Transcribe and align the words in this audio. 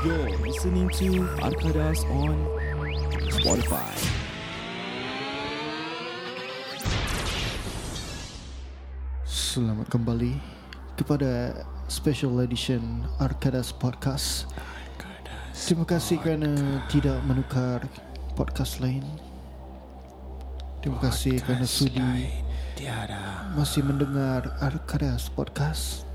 You're 0.00 0.32
listening 0.40 0.88
to 0.96 1.28
Arkadas 1.44 2.08
on 2.08 2.32
Spotify. 3.36 3.92
Selamat 9.28 9.92
kembali 9.92 10.40
kepada 10.96 11.52
special 11.92 12.40
edition 12.40 13.04
Arkadas 13.20 13.76
Podcast. 13.76 14.48
Terima 15.52 15.84
kasih 15.84 16.16
kerana 16.16 16.80
tidak 16.88 17.20
menukar 17.28 17.84
podcast 18.40 18.80
lain. 18.80 19.04
Terima 20.80 20.96
kasih 20.96 21.44
kerana 21.44 21.68
sudi 21.68 22.00
masih 23.52 23.84
mendengar 23.84 24.48
Arkadas 24.64 25.28
Podcast. 25.28 26.09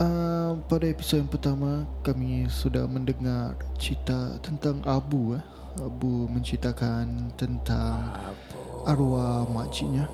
Uh, 0.00 0.56
pada 0.64 0.88
episod 0.88 1.20
yang 1.20 1.28
pertama 1.28 1.84
kami 2.00 2.48
sudah 2.48 2.88
mendengar 2.88 3.52
cerita 3.76 4.40
tentang 4.40 4.80
Abu 4.88 5.36
eh. 5.36 5.44
Abu 5.76 6.24
menceritakan 6.24 7.36
tentang 7.36 8.08
arwah 8.88 9.44
makciknya. 9.44 10.08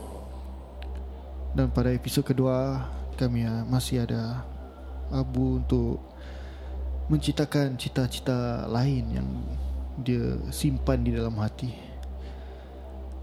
Dan 1.55 1.71
pada 1.71 1.95
episod 1.95 2.27
kedua 2.27 2.83
kami 3.15 3.47
uh, 3.47 3.63
masih 3.63 4.03
ada 4.03 4.43
Abu 5.15 5.63
untuk 5.63 6.03
menceritakan 7.07 7.79
cita-cita 7.79 8.67
lain 8.67 9.23
yang 9.23 9.29
dia 10.03 10.35
simpan 10.51 11.07
di 11.07 11.15
dalam 11.15 11.39
hati. 11.39 11.71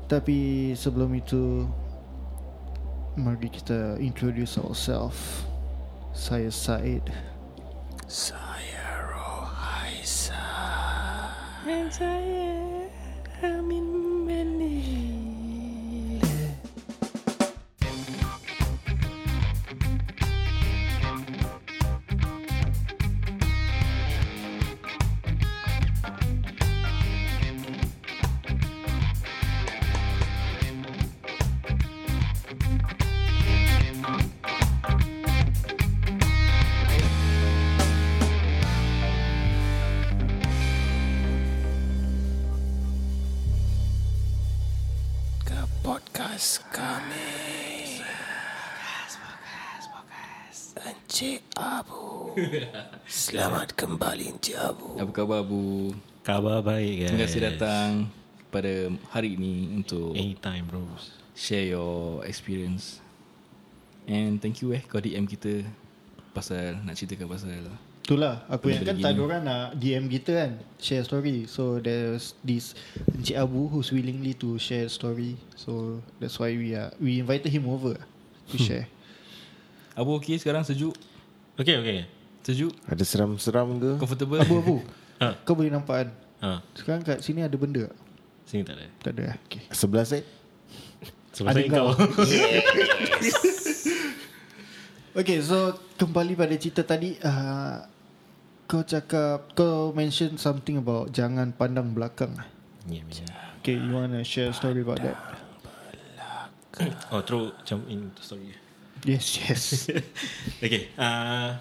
Tapi 0.07 0.71
sebelum 0.79 1.11
itu 1.11 1.67
mari 3.19 3.51
kita 3.51 3.99
introduce 3.99 4.55
ourselves. 4.55 5.52
Saya 6.13 6.53
Said. 6.53 7.09
Saya 8.05 8.85
Rohaisa. 9.09 10.45
Dan 11.65 11.89
saya 11.89 12.53
Amin 13.41 13.81
Meli 13.81 13.82
Selamat 53.33 53.73
kembali 53.73 54.29
Encik 54.29 54.53
Abu. 54.61 54.93
Apa 54.93 55.09
khabar 55.09 55.41
Abu? 55.41 55.89
Khabar 56.21 56.61
baik 56.61 57.01
guys. 57.01 57.09
Terima 57.09 57.25
kasih 57.25 57.41
datang 57.41 58.05
pada 58.53 58.93
hari 59.09 59.33
ini 59.33 59.73
untuk 59.73 60.13
Anytime 60.13 60.69
bros. 60.69 61.17
share 61.33 61.65
your 61.65 62.21
experience 62.29 63.01
And 64.05 64.37
thank 64.37 64.61
you 64.61 64.69
eh 64.77 64.85
kau 64.85 65.01
DM 65.01 65.25
kita 65.25 65.65
Pasal 66.29 66.77
nak 66.85 66.93
ceritakan 66.93 67.25
pasal 67.25 67.57
Itulah 68.05 68.45
aku 68.53 68.69
yang 68.69 68.85
kan 68.85 69.01
tak 69.01 69.17
ada 69.17 69.21
orang 69.25 69.41
nak 69.41 69.81
DM 69.81 70.13
kita 70.13 70.31
kan 70.37 70.51
share 70.77 71.01
story. 71.01 71.49
So 71.49 71.81
there's 71.81 72.37
this 72.45 72.77
Encik 73.17 73.33
Abu 73.33 73.65
who's 73.65 73.89
willingly 73.89 74.37
to 74.45 74.61
share 74.61 74.85
story. 74.93 75.41
So 75.57 76.05
that's 76.21 76.37
why 76.37 76.53
we 76.53 76.77
are 76.77 76.93
we 77.01 77.17
invited 77.17 77.49
him 77.49 77.65
over 77.65 77.97
to 78.53 78.55
share. 78.69 78.85
Abu 79.97 80.21
okey 80.21 80.37
sekarang 80.37 80.61
sejuk? 80.61 80.93
Okay 81.57 81.81
okay. 81.81 82.21
Sejuk? 82.43 82.75
Ada 82.85 83.03
seram-seram 83.03 83.79
ke? 83.79 83.91
Comfortable? 83.97 84.39
Abu 84.39 84.55
Abu. 84.59 84.75
Ha. 85.19 85.39
Kau 85.41 85.55
boleh 85.55 85.71
nampak 85.71 85.95
kan? 86.03 86.09
Ha, 86.43 86.49
Sekarang 86.75 87.01
kat 87.01 87.23
sini 87.23 87.39
ada 87.39 87.55
benda 87.55 87.87
tak? 87.87 87.95
sini 88.43 88.61
tak 88.61 88.75
ada. 88.75 88.87
Tak 88.99 89.11
ada. 89.15 89.23
eh? 89.31 89.37
Okay. 89.47 89.61
Sebelah 89.71 90.03
saya 90.03 90.27
Sebab 91.31 91.47
Ada 91.49 91.55
saya 91.55 91.69
kau. 91.71 91.87
Okay, 95.13 95.37
so 95.45 95.77
kembali 95.93 96.33
pada 96.33 96.57
cerita 96.57 96.81
tadi. 96.81 97.13
Uh, 97.21 97.85
kau 98.65 98.81
cakap, 98.81 99.45
kau 99.53 99.93
mention 99.93 100.41
something 100.41 100.81
about 100.81 101.13
jangan 101.13 101.53
pandang 101.53 101.93
belakang. 101.93 102.33
yeah, 102.89 103.05
yeah. 103.05 103.53
Okay, 103.61 103.77
you 103.77 103.93
want 103.93 104.09
to 104.11 104.25
share 104.25 104.49
a 104.49 104.55
story 104.57 104.81
about 104.81 104.99
that? 104.99 105.15
Oh, 107.13 107.21
throw 107.21 107.53
jump 107.61 107.85
in 107.85 108.09
the 108.09 108.21
story. 108.25 108.49
Yes, 109.05 109.37
yes. 109.37 109.85
okay. 110.65 110.89
Uh, 110.97 111.53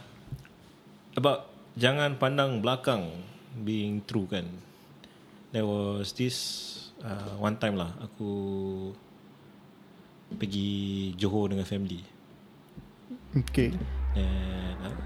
about 1.17 1.53
jangan 1.77 2.17
pandang 2.17 2.61
belakang 2.61 3.25
being 3.65 4.05
true 4.09 4.29
kan. 4.29 4.49
There 5.53 5.69
was 5.69 6.17
this 6.17 6.37
uh, 7.05 7.37
one 7.37 7.61
time 7.61 7.77
lah 7.77 7.93
aku 8.01 8.33
pergi 10.33 11.13
Johor 11.21 11.53
dengan 11.53 11.69
family. 11.69 12.01
okay. 13.37 13.77
And 14.17 14.81
uh, 14.81 14.97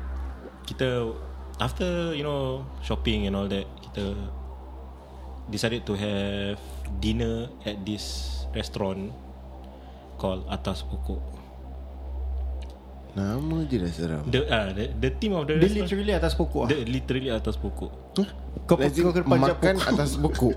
kita 0.67 1.11
after 1.59 2.15
you 2.15 2.23
know 2.23 2.63
shopping 2.83 3.27
and 3.27 3.35
all 3.35 3.51
that, 3.51 3.67
kita 3.91 4.15
decided 5.51 5.87
to 5.87 5.95
have 5.95 6.59
dinner 6.99 7.51
at 7.67 7.83
this 7.87 8.47
restaurant 8.55 9.11
called 10.19 10.47
Atas 10.51 10.83
Pokok. 10.83 11.36
Nama 13.17 13.57
je 13.65 13.77
dah 13.81 13.93
seram 13.97 14.23
The 14.29 14.45
uh, 14.45 14.69
the, 14.77 14.85
the 15.01 15.11
team 15.17 15.33
of 15.33 15.49
the 15.49 15.57
Dia 15.57 15.73
restaurant 15.73 15.89
literally 15.89 16.13
atas 16.13 16.33
pokok 16.37 16.63
ah. 16.63 16.69
the 16.69 16.77
literally 16.85 17.31
Atas 17.33 17.57
Pokok. 17.57 17.93
Kau, 18.69 18.77
As 18.77 18.93
in, 18.93 19.03
kau 19.09 19.13
kena 19.17 19.25
panjat 19.25 19.57
Makan 19.57 19.77
pokok. 19.81 19.89
atas 19.97 20.11
pokok 20.21 20.57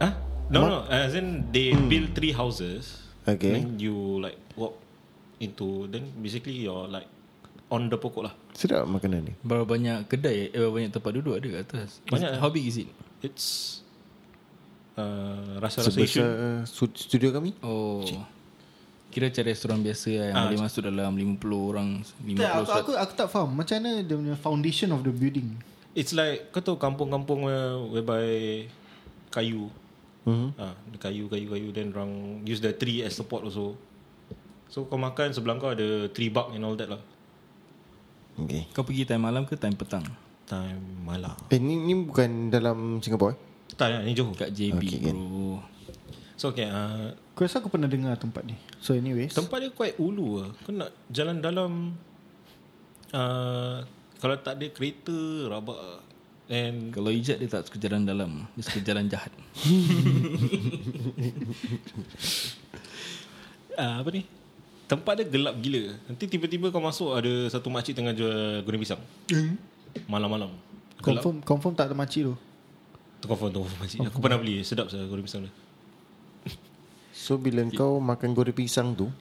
Ah, 0.00 0.12
no 0.48 0.64
no, 0.64 0.78
as 0.88 1.12
in 1.12 1.44
they 1.52 1.76
build 1.76 2.16
three 2.16 2.32
houses. 2.32 3.04
Okay. 3.28 3.52
Then 3.52 3.76
you 3.76 3.92
like 4.16 4.40
walk 4.56 4.80
into 5.44 5.92
then 5.92 6.08
basically 6.24 6.64
you're 6.64 6.88
like 6.88 7.04
on 7.68 7.92
the 7.92 8.00
pokok 8.00 8.32
lah. 8.32 8.34
Sedap 8.56 8.88
makanan 8.88 9.30
ni 9.30 9.32
Berapa 9.44 9.62
banyak 9.62 10.10
kedai 10.10 10.50
eh, 10.50 10.58
Berapa 10.58 10.74
banyak 10.74 10.90
tempat 10.90 11.12
duduk 11.14 11.38
ada 11.38 11.46
kat 11.46 11.60
atas 11.70 12.02
Banyak, 12.10 12.42
How 12.42 12.50
big 12.50 12.66
is 12.66 12.82
it? 12.82 12.90
It's 13.22 13.46
uh, 14.98 15.62
rasa-rasa 15.62 15.94
Sebesar 15.94 16.26
uh, 16.26 16.60
stu- 16.66 16.96
studio 16.98 17.30
kami 17.30 17.54
Oh 17.62 18.02
Kira 19.10 19.26
macam 19.26 19.44
restoran 19.44 19.78
biasa 19.82 20.10
lah 20.14 20.26
Yang 20.30 20.36
Ah, 20.38 20.44
boleh 20.46 20.60
masuk 20.62 20.82
dalam 20.86 21.12
50 21.12 21.70
orang 21.74 21.88
50 22.22 22.38
Tak, 22.38 22.50
aku, 22.54 22.70
aku, 22.70 22.90
aku 22.94 23.12
tak 23.18 23.28
faham 23.28 23.50
Macam 23.52 23.74
mana 23.82 23.90
dia 24.00 24.14
punya 24.14 24.36
foundation 24.38 24.88
of 24.94 25.02
the 25.02 25.10
building 25.10 25.58
It's 25.90 26.14
like 26.14 26.54
kau 26.54 26.62
tahu 26.62 26.78
kampung-kampung 26.78 27.50
where, 27.50 27.74
whereby 27.90 28.26
kayu. 29.34 29.66
Mhm. 30.22 30.54
Ah, 30.54 30.74
the 30.86 30.98
kayu 31.02 31.26
kayu 31.26 31.50
kayu 31.50 31.68
then 31.74 31.90
orang 31.90 32.42
use 32.46 32.62
the 32.62 32.70
tree 32.70 33.02
as 33.02 33.18
support 33.18 33.42
also. 33.42 33.74
So 34.70 34.86
kau 34.86 34.94
makan 34.94 35.34
sebelah 35.34 35.58
kau 35.58 35.74
ada 35.74 36.06
tree 36.14 36.30
bark 36.30 36.54
and 36.54 36.62
all 36.62 36.78
that 36.78 36.86
lah. 36.86 37.02
Okay 38.38 38.70
Kau 38.70 38.86
pergi 38.86 39.02
time 39.02 39.26
malam 39.26 39.42
ke 39.42 39.58
time 39.58 39.74
petang? 39.74 40.06
Time 40.46 40.78
malam. 41.02 41.34
Eh 41.50 41.58
ni, 41.58 41.74
ni 41.74 41.92
bukan 42.06 42.54
dalam 42.54 43.02
Singapore 43.02 43.34
eh? 43.34 43.38
Tak 43.74 44.06
ni 44.06 44.14
Johor. 44.14 44.38
Kat 44.38 44.54
JB 44.54 44.78
Okay, 44.78 44.94
okay, 44.94 44.98
kan. 45.10 45.16
bro 45.18 45.58
So 46.38 46.54
okay, 46.54 46.70
uh, 46.70 47.12
Aku 47.40 47.48
rasa 47.48 47.64
aku 47.64 47.72
pernah 47.72 47.88
dengar 47.88 48.20
tempat 48.20 48.44
ni 48.44 48.52
So 48.84 48.92
anyways 48.92 49.32
tempat 49.32 49.64
dia 49.64 49.72
quite 49.72 49.96
ulu 49.96 50.44
lah. 50.44 50.52
Kau 50.60 50.76
nak 50.76 50.92
jalan 51.08 51.40
dalam 51.40 51.96
uh, 53.16 53.80
kalau 54.20 54.36
tak 54.36 54.60
ada 54.60 54.68
kereta 54.68 55.48
rabak 55.48 55.80
lah. 55.80 56.04
And 56.52 56.92
Kalau 56.92 57.08
ijat 57.08 57.40
dia 57.40 57.48
tak 57.48 57.64
suka 57.64 57.80
jalan 57.80 58.04
dalam 58.04 58.44
Dia 58.52 58.60
suka 58.68 58.84
jalan 58.84 59.08
jahat 59.08 59.32
uh, 63.80 63.96
apa 64.04 64.08
ni? 64.12 64.28
Tempat 64.84 65.24
dia 65.24 65.24
gelap 65.24 65.56
gila. 65.64 65.96
Nanti 66.12 66.28
tiba-tiba 66.28 66.68
kau 66.68 66.84
masuk 66.84 67.16
ada 67.16 67.48
satu 67.48 67.72
makcik 67.72 67.96
tengah 67.96 68.12
jual 68.12 68.60
goreng 68.68 68.84
pisang. 68.84 69.00
Malam-malam. 70.12 70.52
Gelap. 71.00 71.24
Confirm 71.24 71.40
confirm 71.40 71.72
tak 71.72 71.88
ada 71.88 71.96
makcik 71.96 72.28
tu 72.28 72.36
Tu 73.24 73.24
confirm 73.24 73.48
tu 73.48 73.64
confirm 73.64 73.80
makcik. 73.80 73.98
Aku 74.12 74.20
pernah 74.20 74.36
beli 74.36 74.60
sedap 74.60 74.92
saya 74.92 75.08
goreng 75.08 75.24
pisang 75.24 75.48
dia. 75.48 75.69
So 77.20 77.36
bila 77.36 77.60
kau 77.68 78.00
makan 78.00 78.32
goreng 78.32 78.56
pisang 78.56 78.96
tu 78.96 79.12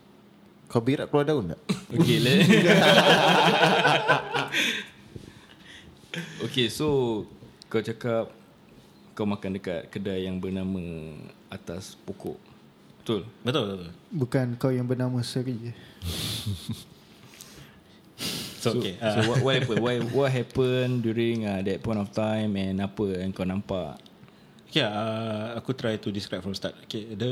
Kau 0.72 0.80
berak 0.80 1.12
keluar 1.12 1.28
daun 1.28 1.52
tak? 1.52 1.60
Okay 2.00 2.18
le 2.24 2.34
Okay 6.48 6.72
so 6.72 6.88
Kau 7.68 7.84
cakap 7.84 8.32
Kau 9.12 9.28
makan 9.28 9.60
dekat 9.60 9.92
kedai 9.92 10.32
yang 10.32 10.40
bernama 10.40 10.80
Atas 11.52 12.00
pokok 12.08 12.40
Betul 13.04 13.28
Betul 13.44 13.62
betul. 13.68 13.78
betul. 13.84 13.94
Bukan 14.16 14.48
kau 14.56 14.72
yang 14.72 14.88
bernama 14.88 15.20
Seri 15.20 15.60
je 15.60 15.74
So, 18.60 18.76
okay. 18.76 19.00
So 19.00 19.24
Uh, 19.24 19.24
what, 19.32 19.40
what 19.40 19.54
happened? 19.56 19.80
What, 19.80 19.96
what 20.12 20.30
happened 20.36 20.96
during 21.08 21.48
uh, 21.48 21.64
that 21.64 21.80
point 21.80 21.96
of 21.96 22.12
time 22.12 22.60
and 22.60 22.84
apa 22.84 23.24
yang 23.24 23.32
kau 23.32 23.48
nampak? 23.48 23.96
Okay, 24.70 24.86
uh, 24.86 25.58
aku 25.58 25.74
try 25.74 25.98
to 25.98 26.10
describe 26.14 26.46
from 26.46 26.54
start. 26.54 26.78
Okay, 26.86 27.18
the 27.18 27.32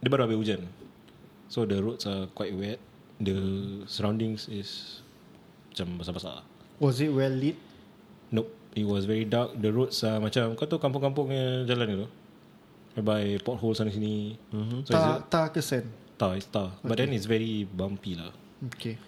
dia 0.00 0.08
baru 0.08 0.24
habis 0.26 0.38
hujan. 0.40 0.64
So 1.52 1.68
the 1.68 1.78
roads 1.80 2.08
are 2.08 2.28
quite 2.32 2.56
wet. 2.56 2.80
The 3.20 3.36
surroundings 3.84 4.48
is 4.48 5.00
macam 5.72 6.00
basah-basah. 6.00 6.44
Was 6.80 7.02
it 7.04 7.12
well 7.12 7.32
lit? 7.32 7.58
Nope. 8.32 8.50
It 8.76 8.86
was 8.86 9.08
very 9.08 9.26
dark. 9.26 9.58
The 9.58 9.74
roads 9.74 10.00
are 10.06 10.22
macam 10.22 10.54
kau 10.54 10.68
tahu 10.68 10.78
kampung-kampung 10.78 11.34
punya 11.34 11.66
jalan 11.66 12.06
tu. 12.06 12.08
Whereby 12.94 13.42
potholes 13.42 13.78
sana 13.82 13.90
sini. 13.90 14.38
Mm-hmm. 14.54 14.80
So 14.86 14.92
tak 15.30 15.54
kesan. 15.54 15.86
tar, 16.18 16.34
it's 16.34 16.50
tar. 16.50 16.74
But 16.82 16.98
then 16.98 17.14
it's 17.14 17.30
very 17.30 17.62
bumpy 17.64 18.18
lah. 18.18 18.34
Okay. 18.74 18.98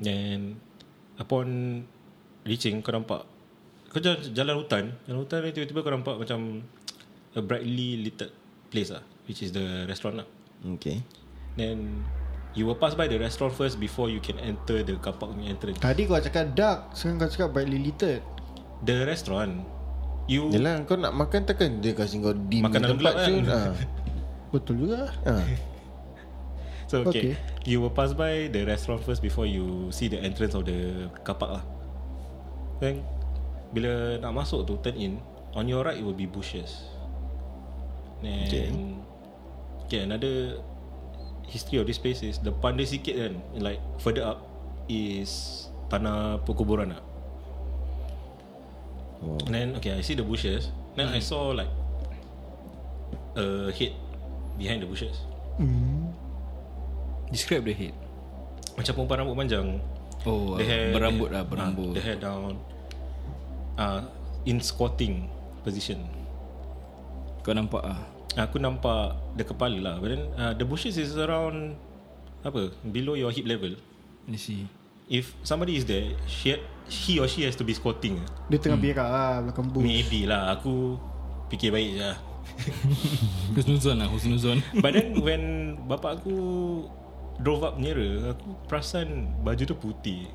And 0.00 0.56
upon 1.20 1.46
reaching 2.48 2.80
kau 2.80 2.96
nampak 2.96 3.28
kau 3.94 4.02
jalan, 4.02 4.18
jalan 4.34 4.54
hutan, 4.58 4.84
jalan 5.06 5.18
hutan 5.22 5.38
ni 5.46 5.54
tiba-tiba 5.54 5.80
kau 5.86 5.92
nampak 5.94 6.18
macam 6.18 6.66
a 7.38 7.40
brightly 7.40 8.02
lit 8.02 8.18
place 8.66 8.90
lah, 8.90 9.06
which 9.30 9.38
is 9.38 9.54
the 9.54 9.86
restaurant 9.86 10.18
lah. 10.18 10.26
Okay. 10.74 10.98
Then 11.54 12.02
you 12.58 12.66
will 12.66 12.74
pass 12.74 12.98
by 12.98 13.06
the 13.06 13.22
restaurant 13.22 13.54
first 13.54 13.78
before 13.78 14.10
you 14.10 14.18
can 14.18 14.42
enter 14.42 14.82
the 14.82 14.98
car 14.98 15.14
park 15.14 15.38
entrance. 15.46 15.78
Tadi 15.78 16.10
kau 16.10 16.18
cakap 16.18 16.58
dark, 16.58 16.98
sekarang 16.98 17.22
kau 17.22 17.30
cakap 17.30 17.48
brightly 17.54 17.78
littered. 17.78 18.26
The 18.82 19.06
restaurant 19.06 19.62
you 20.26 20.50
Yelah 20.50 20.84
kau 20.88 20.96
nak 20.96 21.12
makan 21.14 21.46
takkan 21.46 21.80
dia 21.80 21.92
kasi 21.92 22.20
kau 22.20 22.34
dim 22.34 22.64
Makan 22.64 22.80
dalam 22.80 22.96
tempat 22.96 23.14
gelap 23.14 23.14
kan? 23.16 23.32
Ha. 23.48 23.60
Betul 24.50 24.74
juga. 24.84 25.12
Ha. 25.24 25.34
So 26.84 27.00
okay. 27.00 27.08
Okay. 27.08 27.32
okay 27.32 27.64
You 27.64 27.80
will 27.80 27.96
pass 27.96 28.12
by 28.12 28.52
the 28.52 28.68
restaurant 28.68 29.00
first 29.00 29.24
Before 29.24 29.48
you 29.48 29.88
see 29.88 30.12
the 30.12 30.20
entrance 30.20 30.52
of 30.52 30.68
the 30.68 31.08
car 31.24 31.32
park 31.32 31.56
lah 31.56 31.64
Then 32.76 33.00
Bila 33.74 34.22
nak 34.22 34.32
masuk 34.32 34.62
tu 34.62 34.78
Turn 34.78 34.94
in 34.94 35.12
On 35.52 35.66
your 35.66 35.82
right 35.82 35.98
it 35.98 36.04
will 36.06 36.14
be 36.14 36.24
bushes 36.24 36.86
Then 38.22 38.46
Okay. 38.46 38.68
Okay 39.84 40.00
another 40.06 40.62
History 41.44 41.76
of 41.76 41.84
this 41.84 41.98
place 41.98 42.22
is 42.22 42.38
Depan 42.38 42.78
dia 42.78 42.86
sikit 42.86 43.14
kan 43.18 43.32
Like 43.58 43.82
further 43.98 44.24
up 44.24 44.38
Is 44.86 45.66
Tanah 45.90 46.38
perkuburan 46.42 46.94
lah 46.94 47.02
Wow. 49.20 49.40
And 49.48 49.52
then 49.52 49.68
okay 49.76 49.96
I 49.96 50.00
see 50.00 50.14
the 50.14 50.24
bushes 50.24 50.68
Then 50.94 51.08
I 51.08 51.18
saw 51.18 51.50
like 51.50 51.70
A 53.34 53.72
head 53.72 53.92
Behind 54.54 54.78
the 54.78 54.86
bushes 54.86 55.26
Describe 57.26 57.64
the 57.64 57.72
head. 57.72 57.94
Macam 58.74 58.92
perempuan 58.94 59.18
rambut 59.22 59.36
panjang 59.38 59.68
Oh, 60.24 60.54
The 60.56 60.64
hair 60.64 60.84
berambut 60.92 61.28
lah, 61.30 61.42
berambut. 61.42 61.92
ah, 61.92 61.96
The 61.96 62.02
hair 62.02 62.18
down 62.18 62.56
uh, 63.78 64.00
In 64.44 64.60
squatting 64.60 65.28
Position 65.64 66.02
Kau 67.44 67.52
nampak 67.56 67.82
ah. 67.84 68.00
Aku 68.34 68.58
nampak 68.58 69.16
The 69.38 69.44
kepala 69.46 69.78
lah 69.78 69.94
But 70.00 70.08
then 70.16 70.22
uh, 70.34 70.52
The 70.56 70.66
bushes 70.66 70.98
is 70.98 71.14
around 71.16 71.78
Apa 72.42 72.74
Below 72.84 73.14
your 73.14 73.30
hip 73.30 73.46
level 73.46 73.78
I 74.24 74.40
see. 74.40 74.64
If 75.04 75.36
somebody 75.44 75.76
is 75.76 75.84
there 75.84 76.16
she, 76.24 76.56
He 76.88 77.20
or 77.20 77.28
she 77.28 77.44
has 77.44 77.56
to 77.60 77.64
be 77.64 77.76
squatting 77.76 78.20
Dia 78.48 78.56
tengah 78.60 78.80
hmm. 78.80 78.86
berak 78.88 79.08
lah 79.08 79.34
belakang 79.44 79.68
bush. 79.68 79.84
Maybe 79.84 80.24
lah 80.24 80.56
Aku 80.56 80.96
Fikir 81.52 81.72
baik 81.72 81.88
je 81.96 82.00
lah 82.00 82.16
Husnuzon 83.56 84.04
lah, 84.04 84.08
husnuzon. 84.08 84.60
But 84.84 84.96
then 84.96 85.16
when 85.20 85.42
Bapak 85.88 86.20
aku 86.20 86.36
Drove 87.40 87.64
up 87.64 87.76
nearer 87.80 88.32
Aku 88.36 88.56
perasan 88.68 89.32
Baju 89.44 89.62
tu 89.64 89.76
putih 89.76 90.28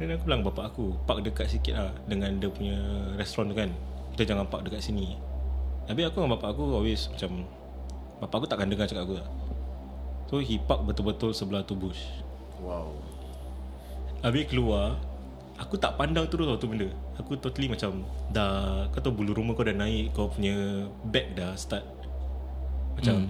Dan 0.00 0.16
aku 0.16 0.24
bilang 0.32 0.40
bapak 0.40 0.72
aku 0.72 0.96
Park 1.04 1.20
dekat 1.20 1.52
sikit 1.52 1.76
lah 1.76 1.92
Dengan 2.08 2.32
dia 2.40 2.48
punya 2.48 2.80
Restoran 3.20 3.52
tu 3.52 3.56
kan. 3.56 3.68
Kita 4.16 4.32
jangan 4.32 4.48
park 4.48 4.64
dekat 4.64 4.80
sini. 4.80 5.20
Habis 5.86 6.08
aku 6.08 6.24
dengan 6.24 6.40
bapak 6.40 6.56
aku 6.56 6.62
Always 6.72 7.12
macam 7.12 7.44
Bapak 8.24 8.36
aku 8.40 8.46
takkan 8.48 8.72
dengar 8.72 8.88
cakap 8.88 9.04
aku 9.04 9.20
lah 9.20 9.28
So 10.32 10.40
he 10.40 10.56
park 10.56 10.88
betul-betul 10.88 11.36
Sebelah 11.36 11.60
tu 11.68 11.76
bush. 11.76 12.00
Wow. 12.64 12.96
Habis 14.24 14.48
keluar 14.48 14.96
Aku 15.60 15.76
tak 15.76 16.00
pandang 16.00 16.24
terus 16.32 16.48
tau 16.48 16.56
tu 16.56 16.72
benda. 16.72 16.88
Aku 17.20 17.36
totally 17.36 17.68
macam 17.68 18.00
Dah 18.32 18.88
Kau 18.96 19.04
tahu 19.04 19.20
bulu 19.20 19.36
rumah 19.36 19.52
kau 19.52 19.68
dah 19.68 19.76
naik 19.76 20.16
Kau 20.16 20.32
punya 20.32 20.88
Back 21.04 21.36
dah 21.36 21.52
start. 21.60 21.84
Macam 22.96 23.28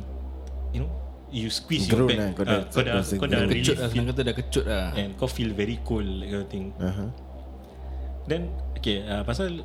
You 0.71 0.87
know 0.87 1.10
You 1.31 1.47
squeeze 1.47 1.87
your 1.87 2.03
Grown 2.03 2.09
back 2.11 2.19
lah, 2.19 2.29
kau 2.33 2.43
Ah, 2.43 2.49
dah- 2.51 2.65
Kau 2.67 2.83
dah, 2.83 2.99
kau 3.01 3.25
dah 3.25 3.39
grown. 3.39 3.49
really 3.49 3.63
Kecut 3.63 3.77
lah, 3.77 3.89
senang 3.89 4.07
kata 4.11 4.21
dah 4.21 4.35
kecut 4.35 4.65
lah. 4.65 4.89
And 4.95 5.11
kau 5.15 5.27
feel 5.27 5.51
very 5.53 5.79
cold 5.81 6.07
That 6.19 6.27
kind 6.27 6.43
of 6.43 6.49
thing 6.49 6.67
Aha. 6.77 7.05
Then 8.27 8.43
Okay 8.75 8.97
uh, 9.03 9.23
Pasal 9.23 9.63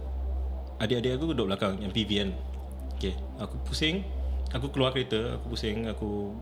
Adik-adik 0.77 1.15
aku 1.15 1.31
duduk 1.31 1.49
belakang 1.49 1.79
Yang 1.79 1.91
PV 1.95 2.09
kan 2.15 2.29
Okay 2.93 3.13
Aku 3.37 3.55
pusing 3.61 4.05
Aku 4.51 4.69
keluar 4.69 4.91
kereta 4.91 5.35
Aku 5.35 5.49
pusing 5.49 5.87
Aku 5.87 6.37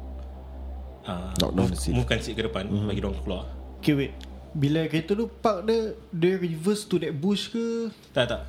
uh, 1.06 1.32
move, 1.52 1.72
seat. 1.74 1.94
Movekan 1.94 2.20
seat 2.20 2.36
ke 2.36 2.44
depan 2.44 2.66
mm-hmm. 2.66 2.88
Bagi 2.88 3.00
diorang 3.00 3.18
keluar 3.22 3.44
Okay 3.80 3.94
wait. 3.94 4.14
Bila 4.54 4.86
kereta 4.86 5.12
tu 5.14 5.26
park 5.28 5.66
dia, 5.66 5.92
dia 6.08 6.34
reverse 6.36 6.86
to 6.86 7.00
that 7.00 7.10
bush 7.12 7.50
ke? 7.50 7.90
Tak 8.14 8.28
tak 8.28 8.42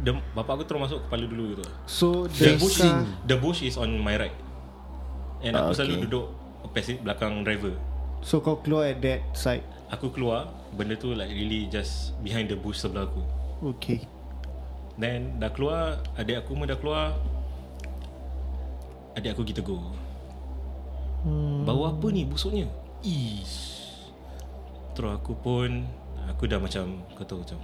the, 0.00 0.10
Bapak 0.32 0.58
aku 0.58 0.64
terus 0.64 0.80
masuk 0.82 0.98
kepala 1.04 1.24
dulu 1.24 1.44
gitu 1.52 1.64
So 1.86 2.26
The 2.26 2.34
the 2.34 2.52
bush, 2.56 2.78
the 3.22 3.36
bush 3.38 3.60
is 3.62 3.76
on 3.76 3.94
my 3.94 4.18
right 4.18 4.34
And 5.44 5.52
aku 5.54 5.70
Ah, 5.70 5.76
selalu 5.76 5.94
okay. 5.94 6.04
duduk 6.08 6.26
Passenger 6.74 7.00
belakang 7.06 7.44
driver 7.44 7.74
so 8.24 8.40
kau 8.40 8.58
keluar 8.58 8.88
at 8.90 8.98
that 9.04 9.20
side. 9.36 9.62
Aku 9.92 10.10
keluar 10.10 10.48
Benda 10.74 10.96
tu 10.98 11.12
like 11.14 11.30
really 11.30 11.70
just 11.70 12.16
Behind 12.18 12.50
the 12.50 12.58
bush 12.58 12.82
sebelah 12.82 13.06
aku 13.06 13.22
Okay. 13.78 14.02
Then 14.98 15.38
dah 15.38 15.52
keluar 15.54 16.02
Adik 16.18 16.42
aku 16.42 16.56
pun 16.56 16.66
dah 16.66 16.74
keluar 16.74 17.14
Adik 19.14 19.38
aku 19.38 19.46
kita 19.46 19.62
go 19.62 19.78
hmm. 21.22 21.62
Bau 21.62 21.86
apa 21.86 22.06
ni 22.10 22.26
busuknya 22.26 22.66
Ish 23.06 23.86
Terus 24.98 25.14
aku 25.14 25.36
pun 25.38 25.84
Aku 26.32 26.48
dah 26.50 26.58
macam 26.58 27.04
Kau 27.14 27.22
tahu 27.22 27.44
macam 27.46 27.58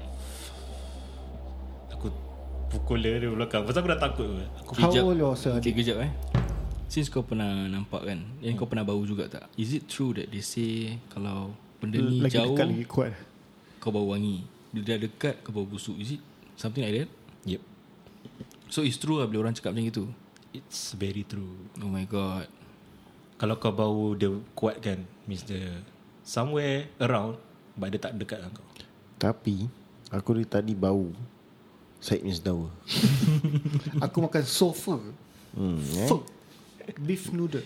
Aku 1.99 2.07
Pukul 2.71 3.03
dia 3.03 3.19
dari 3.19 3.27
belakang 3.27 3.67
Pasal 3.67 3.83
aku 3.83 3.91
dah 3.91 4.01
takut 4.01 4.29
Aku 4.63 4.71
How 4.79 4.93
Kejap. 4.93 5.03
old 5.03 5.19
was 5.19 5.43
kejap 5.59 5.99
eh. 6.07 6.13
Since 6.91 7.07
kau 7.07 7.23
pernah 7.23 7.71
nampak 7.71 8.03
kan, 8.03 8.19
yang 8.43 8.59
kau 8.59 8.67
pernah 8.67 8.83
bau 8.83 8.99
juga 9.07 9.31
tak? 9.31 9.47
Is 9.55 9.71
it 9.71 9.87
true 9.87 10.11
that 10.19 10.27
they 10.27 10.43
say 10.43 10.99
kalau 11.07 11.55
benda 11.79 12.03
ni 12.03 12.19
Lagi 12.19 12.35
jauh, 12.35 12.51
dekat 12.51 12.67
lagi 12.67 12.87
kuat. 12.91 13.15
kau 13.79 13.95
bau 13.95 14.11
wangi. 14.11 14.43
Dia 14.75 14.83
dah 14.83 14.99
dekat, 15.07 15.47
kau 15.47 15.55
bau 15.55 15.67
busuk. 15.67 15.95
Is 16.03 16.19
it 16.19 16.23
something 16.59 16.83
like 16.83 17.07
that? 17.07 17.11
Yep 17.47 17.63
So 18.69 18.85
it's 18.85 19.01
true 19.01 19.17
lah 19.17 19.27
bila 19.31 19.49
orang 19.49 19.57
cakap 19.57 19.73
macam 19.73 19.89
itu? 19.89 20.05
It's 20.53 20.93
very 20.93 21.25
true 21.25 21.57
Oh 21.81 21.89
my 21.89 22.05
god. 22.05 22.51
Kalau 23.41 23.57
kau 23.57 23.73
bau 23.73 24.13
dia 24.13 24.29
kuat 24.53 24.83
kan 24.85 25.01
Means 25.25 25.47
dia 25.49 25.81
Somewhere 26.21 26.93
around 27.01 27.41
But 27.75 27.97
dia 27.97 28.01
tak 28.03 28.19
dekat 28.21 28.45
dengan 28.45 28.53
kau 28.61 28.67
Tapi 29.17 29.67
aku 30.13 30.37
dari 30.37 30.45
tadi 30.45 30.75
bau 30.77 31.09
Syed 32.01 32.25
Miss 32.25 32.41
Dawa. 32.41 32.65
Aku 34.09 34.25
makan 34.25 34.41
sofa. 34.41 34.97
Hmm, 35.53 35.77
eh? 36.01 36.09
Fuck. 36.09 36.25
Beef 37.01 37.33
noodle. 37.33 37.65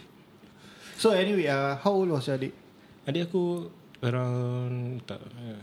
So 0.98 1.10
anyway, 1.10 1.50
uh, 1.50 1.76
how 1.78 1.92
old 1.92 2.10
was 2.10 2.26
your 2.30 2.38
adik? 2.38 2.54
Adik 3.04 3.28
aku 3.28 3.68
Around 4.04 5.04
tak, 5.04 5.20
uh, 5.20 5.60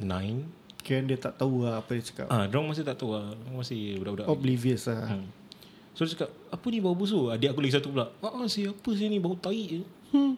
Nine 0.00 0.48
Kira 0.82 1.04
dia 1.06 1.18
tak 1.20 1.38
tahu 1.38 1.62
lah 1.62 1.78
apa 1.78 1.94
dia 1.94 2.02
cakap. 2.02 2.26
Ah, 2.26 2.50
Diorang 2.50 2.72
masih 2.72 2.82
tak 2.82 2.98
tahu 2.98 3.14
lah 3.14 3.34
Diorang 3.36 3.56
masih 3.62 4.00
budak-budak 4.02 4.26
Oblivious 4.26 4.90
lah. 4.90 5.14
Hmm. 5.14 5.26
So 5.92 6.08
dia 6.08 6.16
cakap 6.16 6.30
Apa 6.50 6.66
ni 6.72 6.78
bau 6.80 6.96
busuk 6.96 7.30
Adik 7.30 7.52
aku 7.52 7.60
lagi 7.62 7.74
satu 7.76 7.88
pula 7.92 8.08
Ah 8.24 8.46
siapa 8.48 8.88
sih 8.96 9.06
ni 9.12 9.20
bau 9.20 9.36
tahi 9.36 9.62
je 9.68 9.80
hmm. 10.16 10.34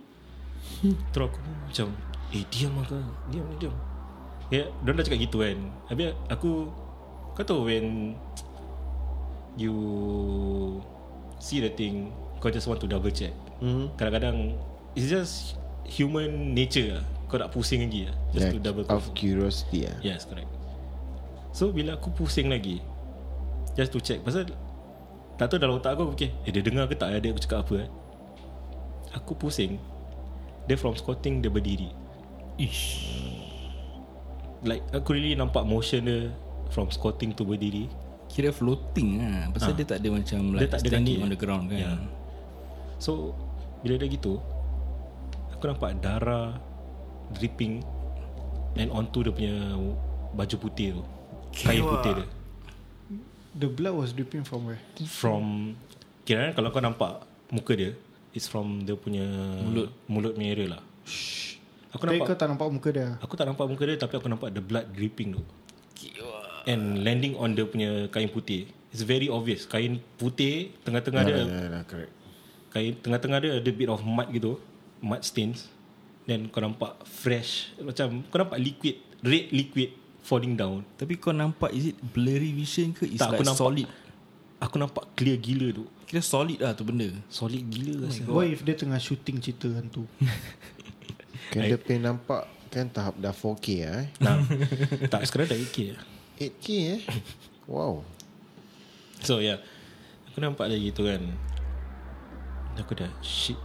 Terus 1.15 1.27
aku 1.31 1.39
macam 1.41 1.89
Eh 2.35 2.45
diam 2.51 2.73
lah 2.77 2.85
kau 2.89 3.01
Diam 3.31 3.47
diam 3.63 3.75
Ya 4.51 4.69
Diorang 4.83 4.99
dah 5.01 5.05
cakap 5.07 5.21
gitu 5.23 5.37
kan 5.41 5.59
Habis 5.89 6.13
aku 6.29 6.69
Kau 7.35 7.45
tahu 7.47 7.71
when 7.71 8.19
You 9.55 9.75
See 11.45 11.61
the 11.61 11.69
thing 11.69 12.09
Kau 12.41 12.49
just 12.49 12.65
want 12.65 12.81
to 12.81 12.89
double 12.89 13.13
check 13.13 13.37
Hmm. 13.61 13.93
Kadang-kadang 14.01 14.57
It's 14.97 15.13
just 15.13 15.61
Human 15.85 16.57
nature 16.57 16.97
lah 16.97 17.05
Kau 17.29 17.37
nak 17.37 17.53
pusing 17.53 17.85
lagi 17.85 18.09
lah 18.09 18.17
Just 18.33 18.49
to 18.51 18.57
Yeah, 18.57 18.65
double 18.65 18.85
of 18.89 18.89
confirm 18.89 19.13
curiosity 19.15 19.81
lah. 19.85 19.97
Yes 20.01 20.25
correct 20.25 20.49
So 21.53 21.69
bila 21.69 22.01
aku 22.01 22.09
pusing 22.17 22.49
lagi 22.49 22.81
Just 23.77 23.93
to 23.93 24.01
check 24.01 24.25
Pasal 24.25 24.49
Tak 25.37 25.53
tahu 25.53 25.61
dalam 25.61 25.77
otak 25.77 26.01
aku 26.01 26.17
okay, 26.17 26.33
Eh 26.45 26.51
dia 26.51 26.65
dengar 26.65 26.89
ke 26.89 26.97
tak 26.97 27.13
Adik 27.13 27.37
aku 27.37 27.41
cakap 27.45 27.59
apa 27.69 27.75
eh? 27.85 27.89
Aku 29.15 29.37
pusing 29.37 29.77
Dia 30.65 30.81
from 30.81 30.97
squatting 30.97 31.45
Dia 31.45 31.53
berdiri 31.53 31.93
Ish. 32.57 33.07
Like 34.65 34.83
aku 34.91 35.13
really 35.15 35.37
nampak 35.37 35.63
motion 35.69 36.09
dia 36.09 36.33
From 36.73 36.89
squatting 36.89 37.37
to 37.37 37.45
berdiri 37.45 37.87
Kira 38.35 38.51
floating 38.51 39.23
lah. 39.23 39.55
Pasal 39.55 39.71
Ah. 39.71 39.77
dia 39.79 39.87
tak 39.87 39.99
ada 40.03 40.09
macam 40.11 40.41
Dia 40.51 40.59
like 40.67 40.71
tak 40.75 40.81
ada 40.83 40.99
on 41.23 41.31
the 41.31 41.39
ground 41.39 41.65
kan. 41.71 41.79
Ya. 41.79 41.93
So 42.99 43.31
Bila 43.87 43.95
dia 43.95 44.11
gitu 44.11 44.43
Aku 45.55 45.63
nampak 45.71 46.03
darah 46.03 46.59
dripping 47.31 47.81
and 48.75 48.91
onto 48.91 49.23
dia 49.23 49.33
punya 49.33 49.55
baju 50.35 50.57
putih 50.61 50.99
tu. 50.99 51.03
Kain 51.63 51.81
putih 51.81 52.13
dia. 52.21 52.27
The 53.55 53.71
blood 53.71 53.95
was 53.95 54.11
dripping 54.11 54.43
from 54.43 54.67
where? 54.67 54.83
From 55.07 55.79
kira 56.27 56.51
kalau 56.53 56.75
kau 56.75 56.83
nampak 56.83 57.23
muka 57.55 57.73
dia 57.79 57.95
it's 58.35 58.51
from 58.51 58.83
dia 58.83 58.99
punya 58.99 59.25
mulut 59.63 59.95
mulut 60.11 60.35
punya 60.35 60.49
area 60.53 60.69
lah. 60.75 60.83
Aku 61.95 62.03
Tapi 62.03 62.19
nampak 62.19 62.27
kau 62.27 62.37
tak 62.37 62.49
nampak 62.51 62.69
muka 62.75 62.89
dia 62.91 63.09
Aku 63.23 63.35
tak 63.39 63.47
nampak 63.47 63.67
muka 63.71 63.83
dia 63.87 63.95
Tapi 63.95 64.19
aku 64.19 64.27
nampak 64.27 64.51
the 64.51 64.59
blood 64.59 64.91
dripping 64.91 65.39
tu 65.39 65.43
And 66.65 67.05
landing 67.05 67.37
on 67.37 67.53
dia 67.53 67.69
punya 67.69 68.09
kain 68.09 68.29
putih. 68.29 68.69
It's 68.89 69.03
very 69.03 69.27
obvious. 69.27 69.67
Kain 69.67 69.99
putih 70.15 70.71
Tengah-tengah 70.87 71.27
dia 71.27 71.35
Ya, 71.35 71.43
ya, 71.43 71.81
correct. 71.83 72.15
Kain 72.71 72.95
tengah-tengah 72.95 73.39
dia 73.43 73.51
Ada 73.59 73.71
bit 73.75 73.91
of 73.91 74.07
mud 74.07 74.31
gitu 74.31 74.63
Mud 75.03 75.19
stains. 75.27 75.67
Then 76.25 76.47
kau 76.47 76.63
nampak 76.63 77.03
fresh 77.03 77.75
Macam 77.77 78.23
Kau 78.31 78.39
nampak 78.39 78.55
liquid 78.57 79.03
Red 79.19 79.51
liquid 79.51 79.91
Falling 80.23 80.55
down. 80.55 80.87
Tapi 80.95 81.19
kau 81.19 81.35
nampak 81.35 81.75
Is 81.75 81.91
it 81.91 81.99
blurry 81.99 82.55
vision 82.55 82.95
ke? 82.95 83.05
Is 83.05 83.19
Tak, 83.19 83.35
like 83.35 83.43
aku 83.43 83.45
nampak- 83.45 83.67
solid? 83.67 83.89
Aku 84.63 84.77
nampak 84.81 85.05
clear 85.13 85.37
gila 85.37 85.75
tu. 85.75 85.85
Kira 86.09 86.23
solid 86.23 86.57
lah 86.57 86.73
tu 86.73 86.87
benda. 86.87 87.11
Solid 87.29 87.61
gila 87.67 88.09
rasa. 88.09 88.25
What 88.25 88.49
if 88.49 88.63
dia 88.63 88.73
tengah 88.73 88.97
shooting 88.97 89.37
cerita 89.37 89.69
hantu 89.69 90.07
Kan 91.51 91.67
dia 91.67 91.77
punya 91.77 92.09
nampak 92.09 92.47
Kan 92.71 92.89
tahap 92.89 93.19
dah 93.19 93.35
4K 93.35 93.67
lah 93.83 93.97
eh? 94.01 94.09
Nah, 94.19 94.39
Tak 95.13 95.27
sekarang 95.27 95.51
dah 95.51 95.59
8K 95.59 95.79
lah 95.93 96.14
8K 96.39 96.67
eh? 96.99 97.01
Wow. 97.71 98.05
So 99.25 99.41
yeah 99.41 99.63
Aku 100.29 100.43
nampak 100.43 100.69
dia 100.69 100.77
gitu 100.77 101.07
kan. 101.07 101.23
Aku 102.77 102.93
dah 102.99 103.09
Shit 103.23 103.57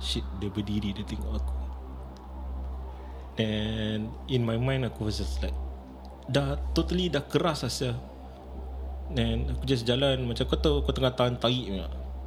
Shit 0.00 0.24
Dia 0.40 0.48
berdiri 0.48 0.90
Dia 0.96 1.04
tengok 1.04 1.32
aku. 1.38 1.54
And 3.38 4.10
In 4.32 4.42
my 4.42 4.56
mind 4.56 4.88
Aku 4.88 5.06
was 5.06 5.20
just 5.20 5.38
like 5.44 5.54
Dah 6.26 6.56
totally 6.72 7.12
Dah 7.12 7.22
keras 7.22 7.62
asal 7.62 7.94
And 9.12 9.52
aku 9.52 9.68
just 9.68 9.84
jalan 9.84 10.24
Macam 10.24 10.48
kau 10.48 10.58
tahu 10.58 10.80
Kau 10.82 10.96
tengah 10.96 11.12
tahan 11.12 11.36
tarik? 11.36 11.68